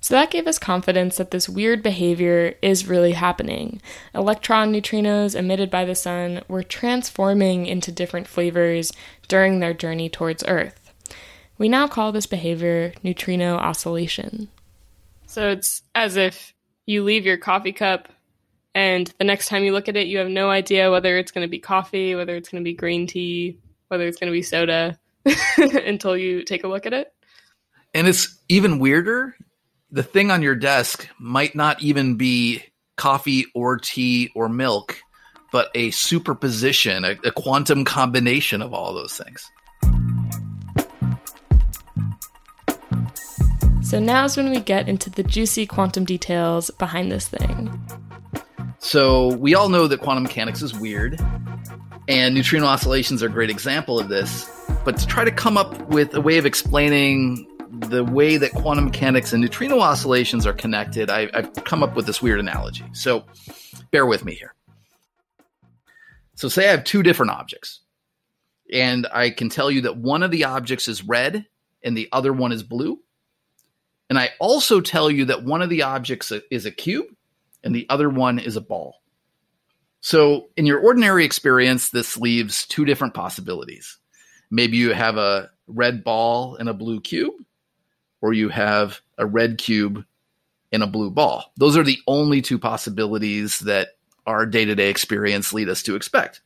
So 0.00 0.14
that 0.14 0.30
gave 0.30 0.46
us 0.46 0.58
confidence 0.58 1.18
that 1.18 1.30
this 1.30 1.48
weird 1.48 1.82
behavior 1.82 2.54
is 2.62 2.88
really 2.88 3.12
happening. 3.12 3.82
Electron 4.14 4.72
neutrinos 4.72 5.34
emitted 5.34 5.70
by 5.70 5.84
the 5.84 5.94
sun 5.94 6.42
were 6.48 6.62
transforming 6.62 7.66
into 7.66 7.92
different 7.92 8.26
flavors 8.26 8.92
during 9.28 9.60
their 9.60 9.74
journey 9.74 10.08
towards 10.08 10.44
Earth. 10.48 10.92
We 11.58 11.68
now 11.68 11.86
call 11.86 12.12
this 12.12 12.26
behavior 12.26 12.94
neutrino 13.02 13.56
oscillation. 13.56 14.48
So 15.26 15.50
it's 15.50 15.82
as 15.94 16.16
if 16.16 16.54
you 16.86 17.04
leave 17.04 17.26
your 17.26 17.36
coffee 17.36 17.72
cup 17.72 18.08
and 18.74 19.12
the 19.18 19.24
next 19.24 19.48
time 19.48 19.64
you 19.64 19.72
look 19.72 19.88
at 19.88 19.96
it, 19.96 20.06
you 20.06 20.18
have 20.18 20.28
no 20.28 20.48
idea 20.48 20.90
whether 20.90 21.18
it's 21.18 21.32
going 21.32 21.46
to 21.46 21.50
be 21.50 21.58
coffee, 21.58 22.14
whether 22.14 22.36
it's 22.36 22.48
going 22.48 22.62
to 22.62 22.68
be 22.68 22.74
green 22.74 23.06
tea, 23.06 23.58
whether 23.88 24.06
it's 24.06 24.16
going 24.16 24.32
to 24.32 24.36
be 24.36 24.42
soda 24.42 24.98
until 25.58 26.16
you 26.16 26.44
take 26.44 26.64
a 26.64 26.68
look 26.68 26.86
at 26.86 26.92
it. 26.92 27.12
And 27.92 28.06
it's 28.06 28.38
even 28.48 28.78
weirder 28.78 29.36
the 29.92 30.02
thing 30.02 30.30
on 30.30 30.42
your 30.42 30.54
desk 30.54 31.08
might 31.18 31.54
not 31.54 31.82
even 31.82 32.16
be 32.16 32.62
coffee 32.96 33.46
or 33.54 33.76
tea 33.76 34.30
or 34.34 34.48
milk, 34.48 35.00
but 35.52 35.70
a 35.74 35.90
superposition, 35.90 37.04
a, 37.04 37.16
a 37.24 37.32
quantum 37.32 37.84
combination 37.84 38.62
of 38.62 38.72
all 38.72 38.94
those 38.94 39.14
things. 39.14 39.50
So 43.82 43.98
now's 43.98 44.36
when 44.36 44.50
we 44.50 44.60
get 44.60 44.88
into 44.88 45.10
the 45.10 45.24
juicy 45.24 45.66
quantum 45.66 46.04
details 46.04 46.70
behind 46.78 47.10
this 47.10 47.26
thing. 47.26 47.70
So 48.78 49.34
we 49.34 49.54
all 49.56 49.68
know 49.68 49.88
that 49.88 50.00
quantum 50.00 50.22
mechanics 50.22 50.62
is 50.62 50.72
weird, 50.72 51.20
and 52.06 52.34
neutrino 52.34 52.66
oscillations 52.66 53.22
are 53.22 53.26
a 53.26 53.30
great 53.30 53.50
example 53.50 53.98
of 53.98 54.08
this. 54.08 54.48
But 54.84 54.96
to 54.98 55.06
try 55.06 55.24
to 55.24 55.32
come 55.32 55.58
up 55.58 55.88
with 55.88 56.14
a 56.14 56.20
way 56.20 56.38
of 56.38 56.46
explaining 56.46 57.49
the 57.70 58.04
way 58.04 58.36
that 58.36 58.52
quantum 58.52 58.86
mechanics 58.86 59.32
and 59.32 59.40
neutrino 59.40 59.80
oscillations 59.80 60.46
are 60.46 60.52
connected, 60.52 61.10
I, 61.10 61.30
have 61.32 61.52
come 61.64 61.82
up 61.82 61.94
with 61.94 62.06
this 62.06 62.20
weird 62.20 62.40
analogy. 62.40 62.84
So 62.92 63.24
bear 63.90 64.06
with 64.06 64.24
me 64.24 64.34
here. 64.34 64.54
So, 66.34 66.48
say 66.48 66.68
I 66.68 66.70
have 66.70 66.84
two 66.84 67.02
different 67.02 67.32
objects, 67.32 67.80
and 68.72 69.06
I 69.12 69.28
can 69.28 69.50
tell 69.50 69.70
you 69.70 69.82
that 69.82 69.98
one 69.98 70.22
of 70.22 70.30
the 70.30 70.44
objects 70.44 70.88
is 70.88 71.04
red 71.04 71.44
and 71.82 71.94
the 71.94 72.08
other 72.12 72.32
one 72.32 72.50
is 72.50 72.62
blue. 72.62 72.98
And 74.08 74.18
I 74.18 74.30
also 74.40 74.80
tell 74.80 75.10
you 75.10 75.26
that 75.26 75.44
one 75.44 75.60
of 75.60 75.68
the 75.68 75.82
objects 75.82 76.32
is 76.50 76.64
a 76.64 76.70
cube 76.70 77.06
and 77.62 77.74
the 77.74 77.86
other 77.90 78.08
one 78.08 78.38
is 78.38 78.56
a 78.56 78.60
ball. 78.62 78.96
So, 80.00 80.48
in 80.56 80.64
your 80.64 80.80
ordinary 80.80 81.26
experience, 81.26 81.90
this 81.90 82.16
leaves 82.16 82.66
two 82.66 82.86
different 82.86 83.12
possibilities. 83.12 83.98
Maybe 84.50 84.78
you 84.78 84.94
have 84.94 85.18
a 85.18 85.50
red 85.66 86.02
ball 86.02 86.56
and 86.56 86.70
a 86.70 86.74
blue 86.74 87.02
cube, 87.02 87.34
or 88.20 88.32
you 88.32 88.48
have 88.48 89.00
a 89.18 89.26
red 89.26 89.58
cube 89.58 90.04
and 90.72 90.82
a 90.82 90.86
blue 90.86 91.10
ball. 91.10 91.52
Those 91.56 91.76
are 91.76 91.84
the 91.84 91.98
only 92.06 92.42
two 92.42 92.58
possibilities 92.58 93.60
that 93.60 93.88
our 94.26 94.46
day 94.46 94.64
to 94.64 94.74
day 94.74 94.90
experience 94.90 95.52
lead 95.52 95.68
us 95.68 95.82
to 95.84 95.96
expect. 95.96 96.40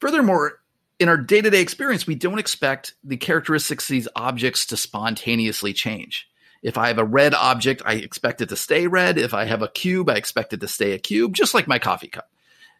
Furthermore, 0.00 0.60
in 0.98 1.08
our 1.08 1.16
day 1.16 1.40
to 1.40 1.50
day 1.50 1.60
experience, 1.60 2.06
we 2.06 2.14
don't 2.14 2.38
expect 2.38 2.94
the 3.04 3.16
characteristics 3.16 3.84
of 3.84 3.92
these 3.92 4.08
objects 4.16 4.66
to 4.66 4.76
spontaneously 4.76 5.72
change. 5.72 6.28
If 6.62 6.78
I 6.78 6.88
have 6.88 6.98
a 6.98 7.04
red 7.04 7.34
object, 7.34 7.82
I 7.84 7.94
expect 7.94 8.40
it 8.40 8.48
to 8.48 8.56
stay 8.56 8.86
red. 8.86 9.18
If 9.18 9.34
I 9.34 9.44
have 9.44 9.62
a 9.62 9.68
cube, 9.68 10.08
I 10.08 10.14
expect 10.14 10.52
it 10.52 10.60
to 10.60 10.68
stay 10.68 10.92
a 10.92 10.98
cube, 10.98 11.34
just 11.34 11.54
like 11.54 11.68
my 11.68 11.78
coffee 11.78 12.08
cup. 12.08 12.30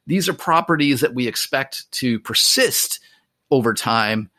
These 0.06 0.28
are 0.28 0.34
properties 0.34 1.00
that 1.00 1.14
we 1.14 1.26
expect 1.26 1.90
to 1.92 2.18
persist 2.20 3.00
over 3.50 3.74
time, 3.74 4.30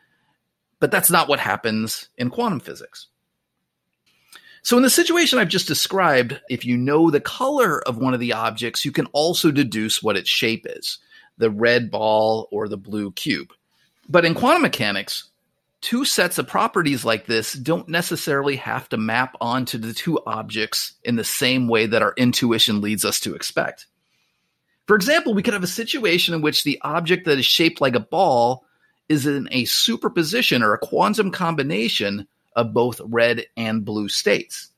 but 0.80 0.90
that's 0.90 1.10
not 1.10 1.28
what 1.28 1.40
happens 1.40 2.08
in 2.16 2.30
quantum 2.30 2.60
physics. 2.60 3.08
So, 4.68 4.76
in 4.76 4.82
the 4.82 4.90
situation 4.90 5.38
I've 5.38 5.48
just 5.48 5.66
described, 5.66 6.42
if 6.50 6.62
you 6.62 6.76
know 6.76 7.10
the 7.10 7.22
color 7.22 7.80
of 7.88 7.96
one 7.96 8.12
of 8.12 8.20
the 8.20 8.34
objects, 8.34 8.84
you 8.84 8.92
can 8.92 9.06
also 9.14 9.50
deduce 9.50 10.02
what 10.02 10.18
its 10.18 10.28
shape 10.28 10.66
is 10.68 10.98
the 11.38 11.50
red 11.50 11.90
ball 11.90 12.48
or 12.52 12.68
the 12.68 12.76
blue 12.76 13.10
cube. 13.12 13.54
But 14.10 14.26
in 14.26 14.34
quantum 14.34 14.60
mechanics, 14.60 15.30
two 15.80 16.04
sets 16.04 16.36
of 16.36 16.48
properties 16.48 17.02
like 17.02 17.24
this 17.24 17.54
don't 17.54 17.88
necessarily 17.88 18.56
have 18.56 18.90
to 18.90 18.98
map 18.98 19.36
onto 19.40 19.78
the 19.78 19.94
two 19.94 20.20
objects 20.26 20.92
in 21.02 21.16
the 21.16 21.24
same 21.24 21.66
way 21.66 21.86
that 21.86 22.02
our 22.02 22.12
intuition 22.18 22.82
leads 22.82 23.06
us 23.06 23.20
to 23.20 23.34
expect. 23.34 23.86
For 24.86 24.96
example, 24.96 25.32
we 25.32 25.42
could 25.42 25.54
have 25.54 25.62
a 25.62 25.66
situation 25.66 26.34
in 26.34 26.42
which 26.42 26.64
the 26.64 26.78
object 26.82 27.24
that 27.24 27.38
is 27.38 27.46
shaped 27.46 27.80
like 27.80 27.94
a 27.94 28.00
ball 28.00 28.66
is 29.08 29.26
in 29.26 29.48
a 29.50 29.64
superposition 29.64 30.62
or 30.62 30.74
a 30.74 30.78
quantum 30.78 31.30
combination 31.30 32.28
of 32.58 32.74
both 32.74 33.00
red 33.04 33.46
and 33.56 33.84
blue 33.84 34.08
states. 34.08 34.70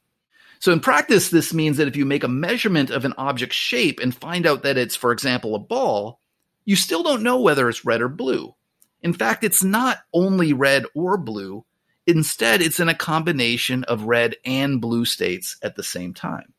So 0.61 0.73
in 0.73 0.81
practice, 0.81 1.31
this 1.31 1.55
means 1.55 1.79
that 1.79 1.89
if 1.89 1.97
you 1.97 2.05
make 2.05 2.23
a 2.23 2.29
measurement 2.29 2.91
of 2.91 3.07
an 3.07 3.15
object's 3.17 3.57
shape 3.57 3.99
and 3.99 4.15
find 4.15 4.47
out 4.47 4.63
that 4.63 4.77
it's, 4.77 4.95
for 4.95 5.11
example, 5.11 5.55
a 5.55 5.59
ball, 5.59 6.21
you 6.67 6.77
still 6.77 7.03
don't 7.03 7.23
know 7.23 7.41
whether 7.41 7.69
it's 7.71 7.87
red 7.87 8.03
or 8.03 8.09
blue. 8.09 8.55
In 9.03 9.15
fact, 9.15 9.43
it's 9.43 9.65
not 9.65 9.99
only 10.13 10.53
red 10.53 10.85
or 10.95 11.17
blue. 11.17 11.65
Instead, 12.07 12.61
it's 12.61 12.79
in 12.79 12.91
a 12.91 12.95
combination 12.95 13.85
of 13.85 14.05
red 14.05 14.37
and 14.45 14.83
blue 14.83 15.07
states 15.07 15.57
at 15.63 15.77
the 15.77 15.83
same 15.83 16.13
time. 16.13 16.53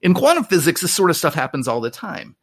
In 0.00 0.14
quantum 0.14 0.44
physics, 0.44 0.80
this 0.80 0.94
sort 0.94 1.10
of 1.10 1.16
stuff 1.16 1.34
happens 1.34 1.68
all 1.68 1.82
the 1.82 1.90
time 1.90 2.36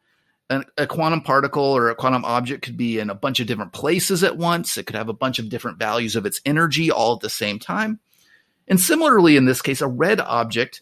a, 0.52 0.64
a 0.78 0.88
quantum 0.88 1.22
particle 1.22 1.64
or 1.64 1.90
a 1.90 1.96
quantum 1.96 2.26
object 2.26 2.64
could 2.64 2.78
be 2.78 3.00
in 3.00 3.10
a 3.10 3.16
bunch 3.16 3.40
of 3.40 3.48
different 3.48 3.72
places 3.72 4.24
at 4.24 4.38
once. 4.38 4.78
It 4.78 4.86
could 4.86 4.98
have 4.98 5.10
a 5.10 5.14
bunch 5.14 5.40
of 5.40 5.50
different 5.50 5.80
values 5.80 6.16
of 6.16 6.26
its 6.26 6.42
energy 6.46 6.92
all 6.92 7.16
at 7.16 7.22
the 7.22 7.30
same 7.30 7.58
time. 7.58 8.00
And 8.68 8.80
similarly, 8.80 9.38
in 9.38 9.46
this 9.46 9.62
case, 9.62 9.82
a 9.82 9.88
red 9.88 10.20
object 10.20 10.82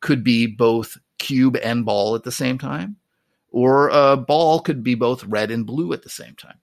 could 0.00 0.22
be 0.22 0.46
both 0.46 0.98
cube 1.18 1.56
and 1.62 1.84
ball 1.84 2.14
at 2.14 2.24
the 2.24 2.32
same 2.32 2.58
time, 2.58 2.96
or 3.50 3.88
a 3.88 4.16
ball 4.16 4.60
could 4.60 4.82
be 4.82 4.94
both 4.94 5.24
red 5.24 5.50
and 5.50 5.66
blue 5.66 5.92
at 5.92 6.02
the 6.02 6.10
same 6.10 6.34
time. 6.34 6.58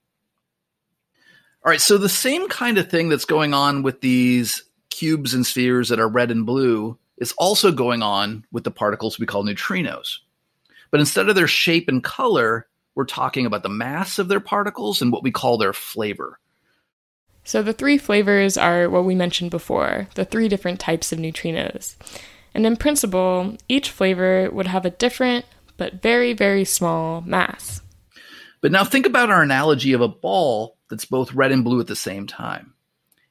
All 1.64 1.70
right, 1.70 1.80
so 1.80 1.98
the 1.98 2.08
same 2.08 2.48
kind 2.48 2.78
of 2.78 2.88
thing 2.88 3.08
that's 3.08 3.24
going 3.24 3.52
on 3.52 3.82
with 3.82 4.00
these 4.00 4.62
cubes 4.90 5.34
and 5.34 5.44
spheres 5.44 5.88
that 5.88 5.98
are 5.98 6.08
red 6.08 6.30
and 6.30 6.46
blue 6.46 6.98
is 7.16 7.32
also 7.32 7.72
going 7.72 8.02
on 8.02 8.44
with 8.52 8.64
the 8.64 8.70
particles 8.70 9.18
we 9.18 9.26
call 9.26 9.44
neutrinos. 9.44 10.18
But 10.94 11.00
instead 11.00 11.28
of 11.28 11.34
their 11.34 11.48
shape 11.48 11.88
and 11.88 12.04
color, 12.04 12.68
we're 12.94 13.04
talking 13.04 13.46
about 13.46 13.64
the 13.64 13.68
mass 13.68 14.20
of 14.20 14.28
their 14.28 14.38
particles 14.38 15.02
and 15.02 15.10
what 15.10 15.24
we 15.24 15.32
call 15.32 15.58
their 15.58 15.72
flavor. 15.72 16.38
So 17.42 17.64
the 17.64 17.72
three 17.72 17.98
flavors 17.98 18.56
are 18.56 18.88
what 18.88 19.04
we 19.04 19.16
mentioned 19.16 19.50
before, 19.50 20.06
the 20.14 20.24
three 20.24 20.46
different 20.46 20.78
types 20.78 21.10
of 21.10 21.18
neutrinos. 21.18 21.96
And 22.54 22.64
in 22.64 22.76
principle, 22.76 23.56
each 23.68 23.90
flavor 23.90 24.48
would 24.52 24.68
have 24.68 24.86
a 24.86 24.90
different 24.90 25.46
but 25.76 26.00
very, 26.00 26.32
very 26.32 26.64
small 26.64 27.22
mass. 27.22 27.80
But 28.60 28.70
now 28.70 28.84
think 28.84 29.04
about 29.04 29.30
our 29.30 29.42
analogy 29.42 29.94
of 29.94 30.00
a 30.00 30.06
ball 30.06 30.76
that's 30.90 31.06
both 31.06 31.34
red 31.34 31.50
and 31.50 31.64
blue 31.64 31.80
at 31.80 31.88
the 31.88 31.96
same 31.96 32.28
time. 32.28 32.72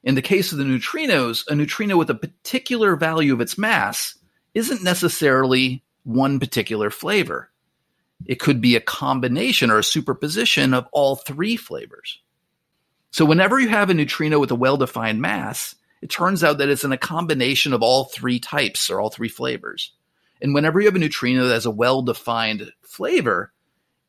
In 0.02 0.16
the 0.16 0.20
case 0.20 0.52
of 0.52 0.58
the 0.58 0.64
neutrinos, 0.64 1.46
a 1.48 1.54
neutrino 1.54 1.96
with 1.96 2.10
a 2.10 2.14
particular 2.14 2.94
value 2.94 3.32
of 3.32 3.40
its 3.40 3.56
mass 3.56 4.18
isn't 4.52 4.82
necessarily 4.82 5.82
one 6.02 6.38
particular 6.38 6.90
flavor. 6.90 7.50
It 8.26 8.40
could 8.40 8.60
be 8.60 8.76
a 8.76 8.80
combination 8.80 9.70
or 9.70 9.78
a 9.78 9.84
superposition 9.84 10.74
of 10.74 10.86
all 10.92 11.16
three 11.16 11.56
flavors. 11.56 12.20
So 13.10 13.24
whenever 13.24 13.60
you 13.60 13.68
have 13.68 13.90
a 13.90 13.94
neutrino 13.94 14.40
with 14.40 14.50
a 14.50 14.56
well-defined 14.56 15.20
mass, 15.20 15.74
it 16.02 16.10
turns 16.10 16.42
out 16.42 16.58
that 16.58 16.68
it's 16.68 16.84
in 16.84 16.92
a 16.92 16.98
combination 16.98 17.72
of 17.72 17.82
all 17.82 18.04
three 18.04 18.40
types 18.40 18.90
or 18.90 19.00
all 19.00 19.10
three 19.10 19.28
flavors. 19.28 19.92
And 20.42 20.52
whenever 20.52 20.80
you 20.80 20.86
have 20.86 20.96
a 20.96 20.98
neutrino 20.98 21.46
that 21.46 21.54
has 21.54 21.66
a 21.66 21.70
well-defined 21.70 22.72
flavor, 22.82 23.52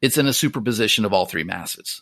it's 0.01 0.17
in 0.17 0.27
a 0.27 0.33
superposition 0.33 1.05
of 1.05 1.13
all 1.13 1.25
three 1.25 1.43
masses. 1.43 2.01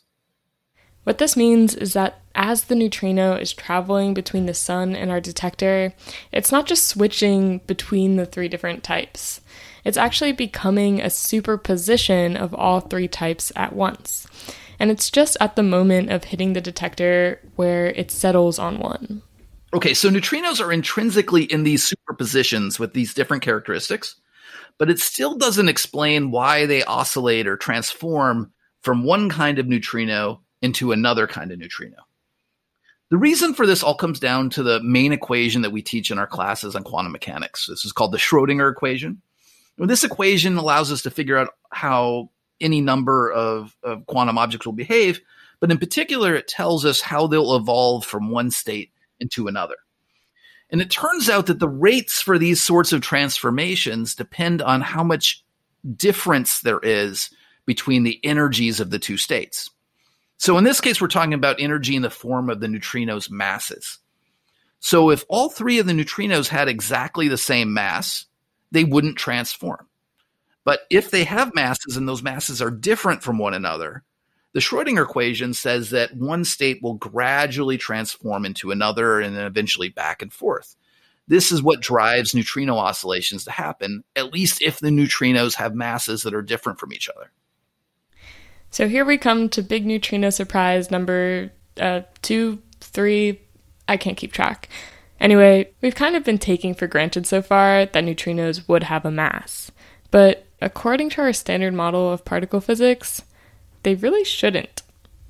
What 1.03 1.17
this 1.17 1.36
means 1.36 1.75
is 1.75 1.93
that 1.93 2.22
as 2.34 2.65
the 2.65 2.75
neutrino 2.75 3.36
is 3.36 3.53
traveling 3.53 4.13
between 4.13 4.46
the 4.46 4.53
sun 4.53 4.96
and 4.96 5.12
our 5.12 5.20
detector, 5.20 5.93
it's 6.32 6.51
not 6.51 6.65
just 6.65 6.88
switching 6.88 7.60
between 7.67 8.15
the 8.15 8.25
three 8.25 8.48
different 8.48 8.84
types. 8.84 9.41
It's 9.84 9.98
actually 9.98 10.32
becoming 10.32 11.02
a 11.02 11.10
superposition 11.10 12.38
of 12.38 12.54
all 12.54 12.80
three 12.80 13.08
types 13.08 13.52
at 13.56 13.74
once. 13.74 14.28
And 14.80 14.92
it's 14.92 15.10
just 15.10 15.38
at 15.40 15.56
the 15.56 15.63
moment 15.63 16.12
of 16.12 16.25
hitting 16.25 16.54
the 16.54 16.62
detector 16.62 17.40
where 17.56 17.88
it 17.88 18.12
settles 18.12 18.60
on 18.60 18.80
one. 18.80 19.22
Okay, 19.74 19.94
so 19.94 20.10
neutrinos 20.10 20.63
are 20.63 20.72
intrinsically 20.72 21.44
in 21.44 21.63
these 21.63 21.92
superpositions 21.92 22.80
with 22.80 22.94
these 22.94 23.13
different 23.13 23.44
characteristics, 23.44 24.16
but 24.78 24.90
it 24.90 25.00
still 25.00 25.36
doesn't 25.36 25.70
explain 25.70 26.32
why 26.32 26.66
they 26.66 26.84
oscillate 26.84 27.48
or 27.48 27.58
transform 27.58 28.52
from 28.82 29.04
one 29.04 29.30
kind 29.30 29.58
of 29.58 29.68
neutrino 29.68 30.42
into 30.62 30.92
another 30.92 31.28
kind 31.28 31.52
of 31.52 31.60
neutrino. 31.60 31.98
The 33.10 33.18
reason 33.18 33.54
for 33.54 33.66
this 33.66 33.84
all 33.84 33.96
comes 33.96 34.20
down 34.20 34.50
to 34.52 34.63
the 34.63 34.82
main 34.82 35.12
equation 35.12 35.62
that 35.62 35.72
we 35.72 35.82
teach 35.82 36.10
in 36.10 36.20
our 36.20 36.28
classes 36.28 36.75
on 36.75 36.84
quantum 36.84 37.12
mechanics. 37.12 37.68
This 37.68 37.86
is 37.86 37.92
called 37.92 38.12
the 38.12 38.18
Schrodinger 38.18 38.72
equation. 38.72 39.22
Well, 39.77 39.88
this 39.88 40.03
equation 40.03 40.58
allows 40.58 40.92
us 40.92 41.01
to 41.03 41.12
figure 41.12 41.38
out 41.38 41.50
how 41.72 42.30
any 42.62 42.82
number 42.82 43.32
of, 43.32 43.75
of 43.84 44.06
quantum 44.06 44.38
objects 44.38 44.65
will 44.65 44.74
behave, 44.74 45.20
but 45.60 45.72
in 45.72 45.77
particular, 45.77 46.36
it 46.36 46.48
tells 46.48 46.86
us 46.86 47.01
how 47.01 47.27
they'll 47.27 47.56
evolve 47.56 48.06
from 48.06 48.30
one 48.30 48.51
state 48.51 48.92
into 49.20 49.48
another. 49.48 49.75
And 50.70 50.82
it 50.82 50.89
turns 50.89 51.30
out 51.30 51.46
that 51.48 51.60
the 51.60 51.70
rates 51.70 52.22
for 52.22 52.38
these 52.38 52.62
sorts 52.62 52.94
of 52.94 53.01
transformations 53.01 54.15
depend 54.15 54.62
on 54.62 54.82
how 54.82 55.03
much 55.03 55.44
difference 55.96 56.62
there 56.62 56.80
is 56.80 57.30
between 57.65 58.03
the 58.03 58.20
energies 58.24 58.80
of 58.80 58.89
the 58.89 59.00
two 59.00 59.18
states. 59.18 59.70
So 60.38 60.58
in 60.58 60.63
this 60.63 60.82
case, 60.82 61.00
we're 61.00 61.08
talking 61.08 61.34
about 61.34 61.60
energy 61.60 61.96
in 61.96 62.01
the 62.01 62.10
form 62.10 62.50
of 62.50 62.60
the 62.60 62.68
neutrinos' 62.68 63.30
masses. 63.30 64.00
So 64.80 65.12
if 65.12 65.24
all 65.30 65.50
three 65.50 65.80
of 65.80 65.86
the 65.86 65.94
neutrinos 65.94 66.48
had 66.48 66.68
exactly 66.68 67.27
the 67.27 67.38
same 67.38 67.74
mass, 67.74 68.25
they 68.74 68.84
wouldn't 68.84 69.18
transform. 69.18 69.88
But 70.65 70.82
if 70.89 71.12
they 71.12 71.24
have 71.24 71.56
masses 71.56 71.96
and 71.96 72.08
those 72.08 72.24
masses 72.24 72.62
are 72.62 72.72
different 72.72 73.22
from 73.22 73.38
one 73.38 73.53
another, 73.53 74.03
the 74.53 74.60
Schrodinger 74.60 75.03
equation 75.03 75.53
says 75.53 75.92
that 75.92 76.15
one 76.15 76.44
state 76.44 76.82
will 76.82 76.96
gradually 76.96 77.77
transform 77.77 78.46
into 78.46 78.72
another 78.72 79.20
and 79.20 79.36
then 79.36 79.46
eventually 79.46 79.89
back 79.89 80.22
and 80.22 80.34
forth. 80.34 80.75
This 81.27 81.51
is 81.51 81.63
what 81.63 81.82
drives 81.82 82.36
neutrino 82.36 82.75
oscillations 82.77 83.46
to 83.46 83.51
happen, 83.51 84.03
at 84.15 84.34
least 84.34 84.62
if 84.62 84.80
the 84.80 84.89
neutrinos 84.89 85.56
have 85.56 85.74
masses 85.74 86.24
that 86.24 86.34
are 86.34 86.42
different 86.42 86.80
from 86.80 86.94
each 86.94 87.10
other. 87.10 87.32
So 88.72 88.88
here 88.88 89.06
we 89.06 89.18
come 89.18 89.50
to 89.50 89.62
big 89.62 89.86
neutrino 89.86 90.30
surprise 90.30 90.92
number 90.92 91.51
uh, 91.80 92.01
two, 92.22 92.62
three, 92.80 93.42
I 93.88 93.98
can't 93.98 94.18
keep 94.18 94.34
track. 94.34 94.70
Anyway, 95.20 95.72
we've 95.82 95.96
kind 95.96 96.15
of 96.15 96.24
been 96.24 96.38
taking 96.38 96.74
for 96.74 96.88
granted 96.88 97.25
so 97.25 97.41
far 97.41 97.86
that 97.86 98.03
neutrinos 98.03 98.67
would 98.67 98.84
have 98.84 99.05
a 99.05 99.12
mass. 99.12 99.72
But 100.12 100.46
according 100.62 101.10
to 101.12 101.22
our 101.22 101.34
standard 101.34 101.74
model 101.74 102.12
of 102.12 102.25
particle 102.25 102.62
physics, 102.62 103.22
they 103.84 103.96
really 103.96 104.24
shouldn't. 104.24 104.84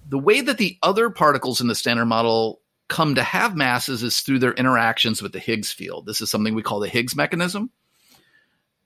The 0.09 0.19
way 0.19 0.41
that 0.41 0.57
the 0.57 0.77
other 0.83 1.09
particles 1.09 1.61
in 1.61 1.67
the 1.67 1.75
standard 1.75 2.05
model 2.05 2.61
come 2.89 3.15
to 3.15 3.23
have 3.23 3.55
masses 3.55 4.03
is 4.03 4.21
through 4.21 4.39
their 4.39 4.53
interactions 4.53 5.21
with 5.21 5.31
the 5.31 5.39
Higgs 5.39 5.71
field. 5.71 6.05
This 6.05 6.21
is 6.21 6.29
something 6.29 6.53
we 6.53 6.61
call 6.61 6.79
the 6.79 6.89
Higgs 6.89 7.15
mechanism. 7.15 7.71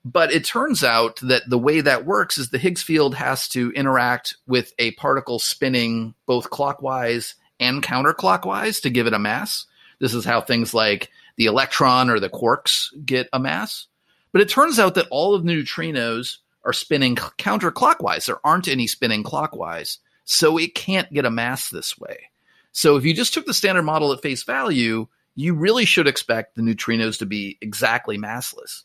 But 0.04 0.32
it 0.32 0.44
turns 0.44 0.84
out 0.84 1.16
that 1.20 1.42
the 1.48 1.58
way 1.58 1.80
that 1.80 2.06
works 2.06 2.38
is 2.38 2.48
the 2.48 2.58
Higgs 2.58 2.82
field 2.82 3.14
has 3.16 3.48
to 3.48 3.70
interact 3.72 4.36
with 4.46 4.72
a 4.78 4.92
particle 4.92 5.38
spinning 5.38 6.14
both 6.24 6.50
clockwise 6.50 7.34
and 7.60 7.82
counterclockwise 7.82 8.80
to 8.82 8.90
give 8.90 9.06
it 9.06 9.12
a 9.12 9.18
mass. 9.18 9.66
This 10.00 10.14
is 10.14 10.24
how 10.24 10.40
things 10.40 10.74
like 10.74 11.10
the 11.36 11.46
electron 11.46 12.10
or 12.10 12.20
the 12.20 12.30
quarks 12.30 12.88
get 13.04 13.28
a 13.32 13.38
mass. 13.38 13.86
But 14.32 14.42
it 14.42 14.48
turns 14.48 14.78
out 14.78 14.94
that 14.94 15.08
all 15.10 15.34
of 15.34 15.44
the 15.44 15.52
neutrinos 15.52 16.38
are 16.64 16.72
spinning 16.72 17.16
counterclockwise. 17.16 18.26
There 18.26 18.44
aren't 18.44 18.68
any 18.68 18.86
spinning 18.86 19.22
clockwise. 19.22 19.98
So 20.24 20.58
it 20.58 20.74
can't 20.74 21.12
get 21.12 21.24
a 21.24 21.30
mass 21.30 21.70
this 21.70 21.98
way. 21.98 22.30
So 22.72 22.96
if 22.96 23.04
you 23.04 23.14
just 23.14 23.32
took 23.32 23.46
the 23.46 23.54
standard 23.54 23.84
model 23.84 24.12
at 24.12 24.22
face 24.22 24.42
value, 24.42 25.08
you 25.34 25.54
really 25.54 25.84
should 25.84 26.06
expect 26.06 26.54
the 26.54 26.62
neutrinos 26.62 27.18
to 27.20 27.26
be 27.26 27.56
exactly 27.60 28.18
massless. 28.18 28.82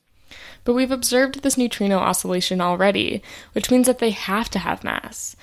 But 0.64 0.74
we've 0.74 0.92
observed 0.92 1.44
this 1.44 1.58
neutrino 1.58 1.98
oscillation 1.98 2.62
already, 2.62 3.22
which 3.52 3.70
means 3.70 3.88
that 3.88 4.00
they 4.00 4.12
have 4.12 4.50
to 4.52 4.60
have 4.60 4.84
mass. 4.84 5.36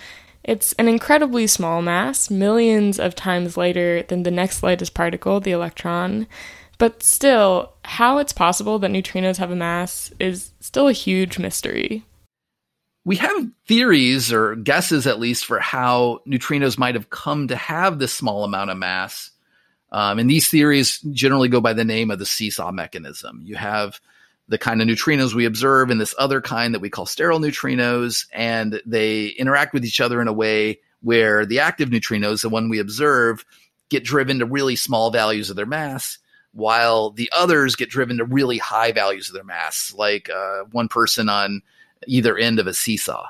It's 0.42 0.72
an 0.74 0.88
incredibly 0.88 1.46
small 1.46 1.82
mass, 1.82 2.30
millions 2.30 2.98
of 2.98 3.14
times 3.14 3.56
lighter 3.56 4.02
than 4.04 4.22
the 4.22 4.30
next 4.30 4.62
lightest 4.62 4.94
particle, 4.94 5.40
the 5.40 5.52
electron. 5.52 6.26
But 6.78 7.02
still, 7.02 7.74
how 7.84 8.18
it's 8.18 8.32
possible 8.32 8.78
that 8.78 8.90
neutrinos 8.90 9.36
have 9.36 9.50
a 9.50 9.56
mass 9.56 10.12
is 10.18 10.52
still 10.60 10.88
a 10.88 10.92
huge 10.92 11.38
mystery. 11.38 12.06
We 13.04 13.16
have 13.16 13.48
theories, 13.66 14.32
or 14.32 14.56
guesses 14.56 15.06
at 15.06 15.20
least, 15.20 15.44
for 15.44 15.58
how 15.58 16.20
neutrinos 16.26 16.78
might 16.78 16.94
have 16.94 17.10
come 17.10 17.48
to 17.48 17.56
have 17.56 17.98
this 17.98 18.12
small 18.14 18.44
amount 18.44 18.70
of 18.70 18.78
mass. 18.78 19.30
Um, 19.92 20.18
and 20.18 20.30
these 20.30 20.48
theories 20.48 21.00
generally 21.12 21.48
go 21.48 21.60
by 21.60 21.72
the 21.72 21.84
name 21.84 22.10
of 22.10 22.18
the 22.18 22.26
seesaw 22.26 22.72
mechanism. 22.72 23.42
You 23.44 23.56
have 23.56 24.00
the 24.50 24.58
kind 24.58 24.82
of 24.82 24.88
neutrinos 24.88 25.32
we 25.32 25.44
observe 25.46 25.90
and 25.90 26.00
this 26.00 26.14
other 26.18 26.40
kind 26.40 26.74
that 26.74 26.80
we 26.80 26.90
call 26.90 27.06
sterile 27.06 27.38
neutrinos, 27.38 28.26
and 28.32 28.82
they 28.84 29.28
interact 29.28 29.72
with 29.72 29.84
each 29.84 30.00
other 30.00 30.20
in 30.20 30.26
a 30.26 30.32
way 30.32 30.80
where 31.02 31.46
the 31.46 31.60
active 31.60 31.88
neutrinos, 31.88 32.42
the 32.42 32.48
one 32.48 32.68
we 32.68 32.80
observe, 32.80 33.44
get 33.88 34.04
driven 34.04 34.40
to 34.40 34.44
really 34.44 34.74
small 34.74 35.12
values 35.12 35.50
of 35.50 35.56
their 35.56 35.66
mass, 35.66 36.18
while 36.52 37.10
the 37.10 37.30
others 37.32 37.76
get 37.76 37.90
driven 37.90 38.18
to 38.18 38.24
really 38.24 38.58
high 38.58 38.90
values 38.90 39.28
of 39.28 39.34
their 39.34 39.44
mass, 39.44 39.94
like 39.96 40.28
uh, 40.28 40.64
one 40.72 40.88
person 40.88 41.28
on 41.28 41.62
either 42.08 42.36
end 42.36 42.58
of 42.58 42.66
a 42.66 42.74
seesaw. 42.74 43.24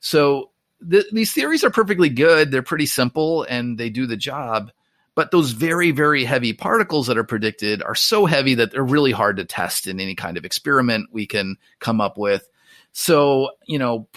So 0.00 0.50
th- 0.90 1.06
these 1.12 1.32
theories 1.32 1.62
are 1.62 1.70
perfectly 1.70 2.08
good. 2.08 2.50
They're 2.50 2.62
pretty 2.62 2.86
simple 2.86 3.44
and 3.44 3.78
they 3.78 3.88
do 3.88 4.04
the 4.04 4.16
job. 4.16 4.72
But 5.14 5.32
those 5.32 5.50
very, 5.50 5.90
very 5.90 6.24
heavy 6.24 6.52
particles 6.52 7.06
that 7.08 7.18
are 7.18 7.24
predicted 7.24 7.82
are 7.82 7.94
so 7.94 8.26
heavy 8.26 8.54
that 8.54 8.70
they're 8.70 8.84
really 8.84 9.12
hard 9.12 9.36
to 9.36 9.44
test 9.44 9.86
in 9.86 10.00
any 10.00 10.14
kind 10.14 10.36
of 10.36 10.44
experiment 10.44 11.10
we 11.12 11.26
can 11.26 11.56
come 11.80 12.00
up 12.00 12.16
with. 12.16 12.48
So, 12.92 13.50
you 13.66 13.78
know, 13.78 14.08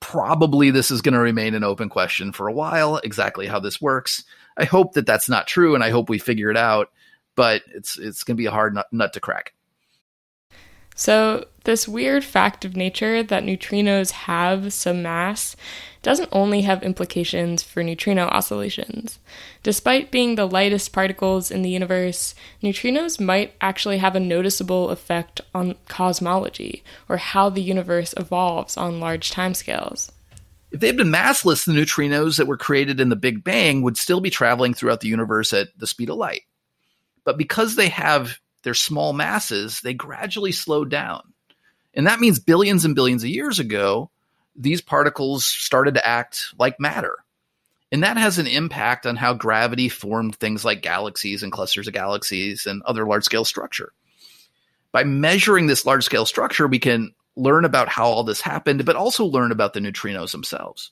probably 0.00 0.70
this 0.70 0.90
is 0.90 1.02
going 1.02 1.14
to 1.14 1.20
remain 1.20 1.54
an 1.54 1.64
open 1.64 1.88
question 1.88 2.32
for 2.32 2.46
a 2.46 2.52
while, 2.52 2.98
exactly 2.98 3.46
how 3.46 3.58
this 3.58 3.80
works. 3.80 4.24
I 4.56 4.64
hope 4.64 4.94
that 4.94 5.06
that's 5.06 5.28
not 5.28 5.46
true 5.46 5.74
and 5.74 5.82
I 5.82 5.90
hope 5.90 6.08
we 6.08 6.18
figure 6.18 6.50
it 6.50 6.56
out, 6.56 6.90
but 7.34 7.62
it's 7.74 7.98
it's 7.98 8.22
going 8.22 8.36
to 8.36 8.40
be 8.40 8.46
a 8.46 8.50
hard 8.50 8.74
nut, 8.74 8.86
nut 8.92 9.12
to 9.14 9.20
crack. 9.20 9.54
So, 10.98 11.46
this 11.62 11.86
weird 11.86 12.24
fact 12.24 12.64
of 12.64 12.74
nature 12.74 13.22
that 13.22 13.44
neutrinos 13.44 14.10
have 14.10 14.72
some 14.72 15.00
mass 15.00 15.54
doesn't 16.02 16.28
only 16.32 16.62
have 16.62 16.82
implications 16.82 17.62
for 17.62 17.84
neutrino 17.84 18.26
oscillations. 18.26 19.20
Despite 19.62 20.10
being 20.10 20.34
the 20.34 20.48
lightest 20.48 20.92
particles 20.92 21.52
in 21.52 21.62
the 21.62 21.70
universe, 21.70 22.34
neutrinos 22.64 23.20
might 23.20 23.54
actually 23.60 23.98
have 23.98 24.16
a 24.16 24.20
noticeable 24.20 24.90
effect 24.90 25.40
on 25.54 25.76
cosmology, 25.86 26.82
or 27.08 27.18
how 27.18 27.48
the 27.48 27.62
universe 27.62 28.12
evolves 28.16 28.76
on 28.76 28.98
large 28.98 29.30
timescales. 29.30 30.10
If 30.72 30.80
they 30.80 30.88
had 30.88 30.96
been 30.96 31.12
massless, 31.12 31.64
the 31.64 31.74
neutrinos 31.74 32.38
that 32.38 32.48
were 32.48 32.56
created 32.56 32.98
in 32.98 33.08
the 33.08 33.14
Big 33.14 33.44
Bang 33.44 33.82
would 33.82 33.96
still 33.96 34.20
be 34.20 34.30
traveling 34.30 34.74
throughout 34.74 34.98
the 34.98 35.08
universe 35.08 35.52
at 35.52 35.68
the 35.78 35.86
speed 35.86 36.10
of 36.10 36.16
light. 36.16 36.42
But 37.24 37.38
because 37.38 37.76
they 37.76 37.88
have 37.88 38.40
their 38.62 38.74
small 38.74 39.12
masses, 39.12 39.80
they 39.80 39.94
gradually 39.94 40.52
slow 40.52 40.84
down. 40.84 41.32
And 41.94 42.06
that 42.06 42.20
means 42.20 42.38
billions 42.38 42.84
and 42.84 42.94
billions 42.94 43.22
of 43.22 43.30
years 43.30 43.58
ago, 43.58 44.10
these 44.54 44.80
particles 44.80 45.46
started 45.46 45.94
to 45.94 46.06
act 46.06 46.54
like 46.58 46.78
matter. 46.80 47.18
And 47.90 48.02
that 48.02 48.16
has 48.16 48.38
an 48.38 48.46
impact 48.46 49.06
on 49.06 49.16
how 49.16 49.32
gravity 49.32 49.88
formed 49.88 50.36
things 50.36 50.64
like 50.64 50.82
galaxies 50.82 51.42
and 51.42 51.50
clusters 51.50 51.88
of 51.88 51.94
galaxies 51.94 52.66
and 52.66 52.82
other 52.82 53.06
large 53.06 53.24
scale 53.24 53.44
structure. 53.44 53.92
By 54.92 55.04
measuring 55.04 55.66
this 55.66 55.86
large 55.86 56.04
scale 56.04 56.26
structure, 56.26 56.66
we 56.66 56.78
can 56.78 57.14
learn 57.36 57.64
about 57.64 57.88
how 57.88 58.04
all 58.04 58.24
this 58.24 58.40
happened, 58.40 58.84
but 58.84 58.96
also 58.96 59.24
learn 59.24 59.52
about 59.52 59.72
the 59.72 59.80
neutrinos 59.80 60.32
themselves. 60.32 60.90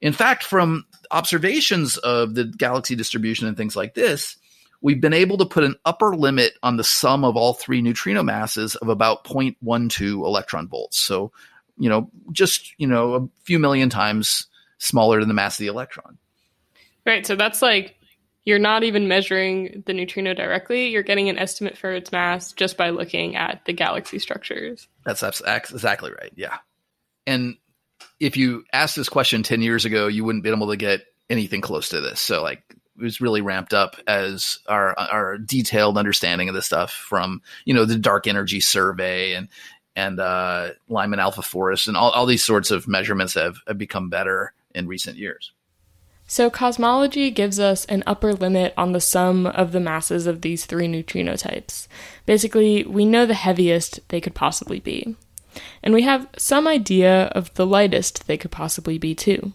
In 0.00 0.12
fact, 0.12 0.44
from 0.44 0.86
observations 1.10 1.98
of 1.98 2.34
the 2.34 2.44
galaxy 2.44 2.94
distribution 2.94 3.46
and 3.48 3.56
things 3.56 3.76
like 3.76 3.94
this, 3.94 4.36
we've 4.80 5.00
been 5.00 5.12
able 5.12 5.38
to 5.38 5.44
put 5.44 5.64
an 5.64 5.74
upper 5.84 6.14
limit 6.14 6.52
on 6.62 6.76
the 6.76 6.84
sum 6.84 7.24
of 7.24 7.36
all 7.36 7.54
three 7.54 7.82
neutrino 7.82 8.22
masses 8.22 8.76
of 8.76 8.88
about 8.88 9.24
0.12 9.24 10.24
electron 10.24 10.68
volts. 10.68 10.98
So, 10.98 11.32
you 11.76 11.88
know, 11.88 12.10
just, 12.32 12.72
you 12.78 12.86
know, 12.86 13.14
a 13.14 13.28
few 13.44 13.58
million 13.58 13.90
times 13.90 14.46
smaller 14.78 15.20
than 15.20 15.28
the 15.28 15.34
mass 15.34 15.54
of 15.54 15.64
the 15.64 15.66
electron. 15.68 16.18
Right. 17.04 17.26
So 17.26 17.36
that's 17.36 17.62
like 17.62 17.96
you're 18.44 18.58
not 18.58 18.84
even 18.84 19.08
measuring 19.08 19.82
the 19.86 19.92
neutrino 19.92 20.32
directly. 20.32 20.88
You're 20.88 21.02
getting 21.02 21.28
an 21.28 21.38
estimate 21.38 21.76
for 21.76 21.92
its 21.92 22.12
mass 22.12 22.52
just 22.52 22.76
by 22.76 22.90
looking 22.90 23.36
at 23.36 23.64
the 23.64 23.72
galaxy 23.72 24.18
structures. 24.18 24.88
That's 25.04 25.22
exactly 25.22 26.12
right. 26.12 26.32
Yeah. 26.34 26.58
And 27.26 27.56
if 28.20 28.36
you 28.36 28.64
asked 28.72 28.96
this 28.96 29.08
question 29.08 29.42
10 29.42 29.60
years 29.60 29.84
ago, 29.84 30.06
you 30.06 30.24
wouldn't 30.24 30.44
be 30.44 30.50
able 30.50 30.70
to 30.70 30.76
get 30.76 31.02
anything 31.28 31.60
close 31.60 31.90
to 31.90 32.00
this. 32.00 32.20
So, 32.20 32.42
like, 32.42 32.62
was 32.98 33.20
really 33.20 33.40
ramped 33.40 33.72
up 33.72 33.96
as 34.06 34.58
our 34.66 34.98
our 34.98 35.38
detailed 35.38 35.98
understanding 35.98 36.48
of 36.48 36.54
this 36.54 36.66
stuff 36.66 36.92
from 36.92 37.42
you 37.64 37.74
know 37.74 37.84
the 37.84 37.96
dark 37.98 38.26
energy 38.26 38.60
survey 38.60 39.34
and 39.34 39.48
and 39.96 40.20
uh, 40.20 40.70
Lyman 40.88 41.18
alpha 41.18 41.42
forest 41.42 41.88
and 41.88 41.96
all, 41.96 42.10
all 42.10 42.24
these 42.24 42.44
sorts 42.44 42.70
of 42.70 42.86
measurements 42.86 43.34
have, 43.34 43.56
have 43.66 43.78
become 43.78 44.08
better 44.08 44.52
in 44.72 44.86
recent 44.86 45.16
years. 45.16 45.52
So 46.30 46.50
cosmology 46.50 47.30
gives 47.32 47.58
us 47.58 47.84
an 47.86 48.04
upper 48.06 48.32
limit 48.32 48.74
on 48.76 48.92
the 48.92 49.00
sum 49.00 49.46
of 49.46 49.72
the 49.72 49.80
masses 49.80 50.26
of 50.26 50.42
these 50.42 50.66
three 50.66 50.86
neutrino 50.86 51.34
types. 51.34 51.88
Basically, 52.26 52.84
we 52.84 53.06
know 53.06 53.26
the 53.26 53.34
heaviest 53.34 54.06
they 54.08 54.20
could 54.20 54.34
possibly 54.34 54.78
be. 54.78 55.16
And 55.82 55.94
we 55.94 56.02
have 56.02 56.28
some 56.36 56.68
idea 56.68 57.24
of 57.28 57.52
the 57.54 57.66
lightest 57.66 58.26
they 58.26 58.36
could 58.36 58.52
possibly 58.52 58.98
be 58.98 59.14
too. 59.14 59.52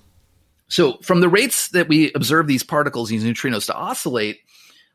So, 0.74 0.98
from 1.04 1.20
the 1.20 1.30
rates 1.30 1.68
that 1.68 1.88
we 1.88 2.12
observe 2.14 2.48
these 2.48 2.64
particles, 2.64 3.10
these 3.10 3.24
neutrinos, 3.24 3.68
to 3.68 3.76
oscillate, 3.76 4.40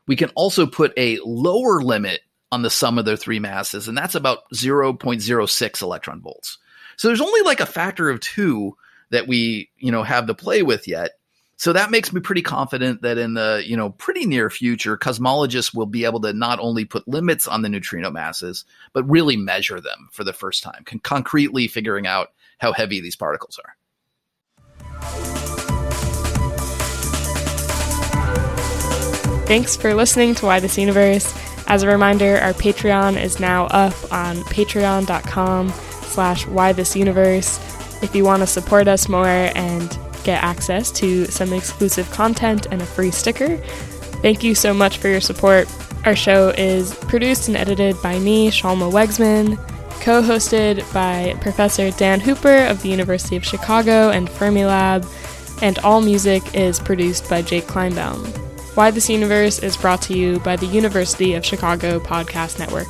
we 0.07 0.17
can 0.17 0.27
also 0.35 0.67
put 0.67 0.91
a 0.97 1.19
lower 1.23 1.81
limit 1.81 2.19
on 2.51 2.63
the 2.63 2.69
sum 2.69 2.99
of 2.99 3.05
their 3.05 3.15
three 3.15 3.39
masses, 3.39 3.87
and 3.87 3.97
that's 3.97 4.13
about 4.13 4.39
0.06 4.53 5.81
electron 5.81 6.19
volts. 6.19 6.57
So 6.97 7.07
there's 7.07 7.21
only 7.21 7.41
like 7.43 7.61
a 7.61 7.65
factor 7.65 8.09
of 8.09 8.19
two 8.19 8.75
that 9.11 9.25
we, 9.25 9.69
you 9.77 9.89
know, 9.89 10.03
have 10.03 10.27
to 10.27 10.33
play 10.33 10.63
with 10.63 10.85
yet. 10.85 11.11
So 11.55 11.71
that 11.71 11.91
makes 11.91 12.11
me 12.11 12.19
pretty 12.19 12.41
confident 12.41 13.01
that 13.03 13.17
in 13.17 13.35
the, 13.35 13.63
you 13.65 13.77
know, 13.77 13.91
pretty 13.91 14.25
near 14.25 14.49
future, 14.49 14.97
cosmologists 14.97 15.73
will 15.73 15.85
be 15.85 16.03
able 16.03 16.19
to 16.19 16.33
not 16.33 16.59
only 16.59 16.83
put 16.83 17.07
limits 17.07 17.47
on 17.47 17.61
the 17.61 17.69
neutrino 17.69 18.11
masses, 18.11 18.65
but 18.91 19.09
really 19.09 19.37
measure 19.37 19.79
them 19.79 20.09
for 20.11 20.25
the 20.25 20.33
first 20.33 20.61
time, 20.61 20.83
con- 20.83 20.99
concretely 20.99 21.69
figuring 21.69 22.05
out 22.05 22.33
how 22.57 22.73
heavy 22.73 22.99
these 22.99 23.15
particles 23.15 23.57
are. 23.63 23.77
Thanks 29.49 29.75
for 29.75 29.95
listening 29.95 30.35
to 30.35 30.45
Why 30.45 30.59
This 30.59 30.77
Universe. 30.77 31.33
As 31.65 31.81
a 31.81 31.87
reminder, 31.87 32.37
our 32.37 32.53
Patreon 32.53 33.19
is 33.19 33.39
now 33.39 33.65
up 33.65 33.95
on 34.13 34.35
patreon.com 34.43 35.69
slash 36.03 36.45
why 36.45 36.71
this 36.71 36.95
universe. 36.95 37.57
If 38.03 38.13
you 38.13 38.23
want 38.23 38.43
to 38.43 38.47
support 38.47 38.87
us 38.87 39.09
more 39.09 39.25
and 39.25 39.89
get 40.23 40.43
access 40.43 40.91
to 40.91 41.25
some 41.25 41.51
exclusive 41.51 42.07
content 42.11 42.67
and 42.69 42.79
a 42.79 42.85
free 42.85 43.09
sticker, 43.09 43.57
thank 44.21 44.43
you 44.43 44.53
so 44.53 44.71
much 44.71 44.99
for 44.99 45.07
your 45.07 45.19
support. 45.19 45.67
Our 46.05 46.15
show 46.15 46.49
is 46.49 46.93
produced 46.93 47.47
and 47.47 47.57
edited 47.57 47.99
by 48.03 48.19
me, 48.19 48.51
Shalma 48.51 48.91
Wegsman, 48.91 49.57
co 49.99 50.21
hosted 50.21 50.93
by 50.93 51.35
Professor 51.41 51.89
Dan 51.89 52.19
Hooper 52.19 52.65
of 52.65 52.83
the 52.83 52.89
University 52.89 53.35
of 53.35 53.43
Chicago 53.43 54.11
and 54.11 54.29
Fermilab, 54.29 55.07
and 55.63 55.79
all 55.79 56.01
music 56.01 56.53
is 56.53 56.79
produced 56.79 57.27
by 57.27 57.41
Jake 57.41 57.65
Kleinbaum. 57.65 58.48
Why 58.79 58.91
This 58.91 59.09
Universe 59.09 59.59
is 59.59 59.75
brought 59.75 60.01
to 60.03 60.17
you 60.17 60.39
by 60.39 60.55
the 60.55 60.65
University 60.65 61.33
of 61.33 61.45
Chicago 61.45 61.99
Podcast 61.99 62.59
Network. 62.59 62.87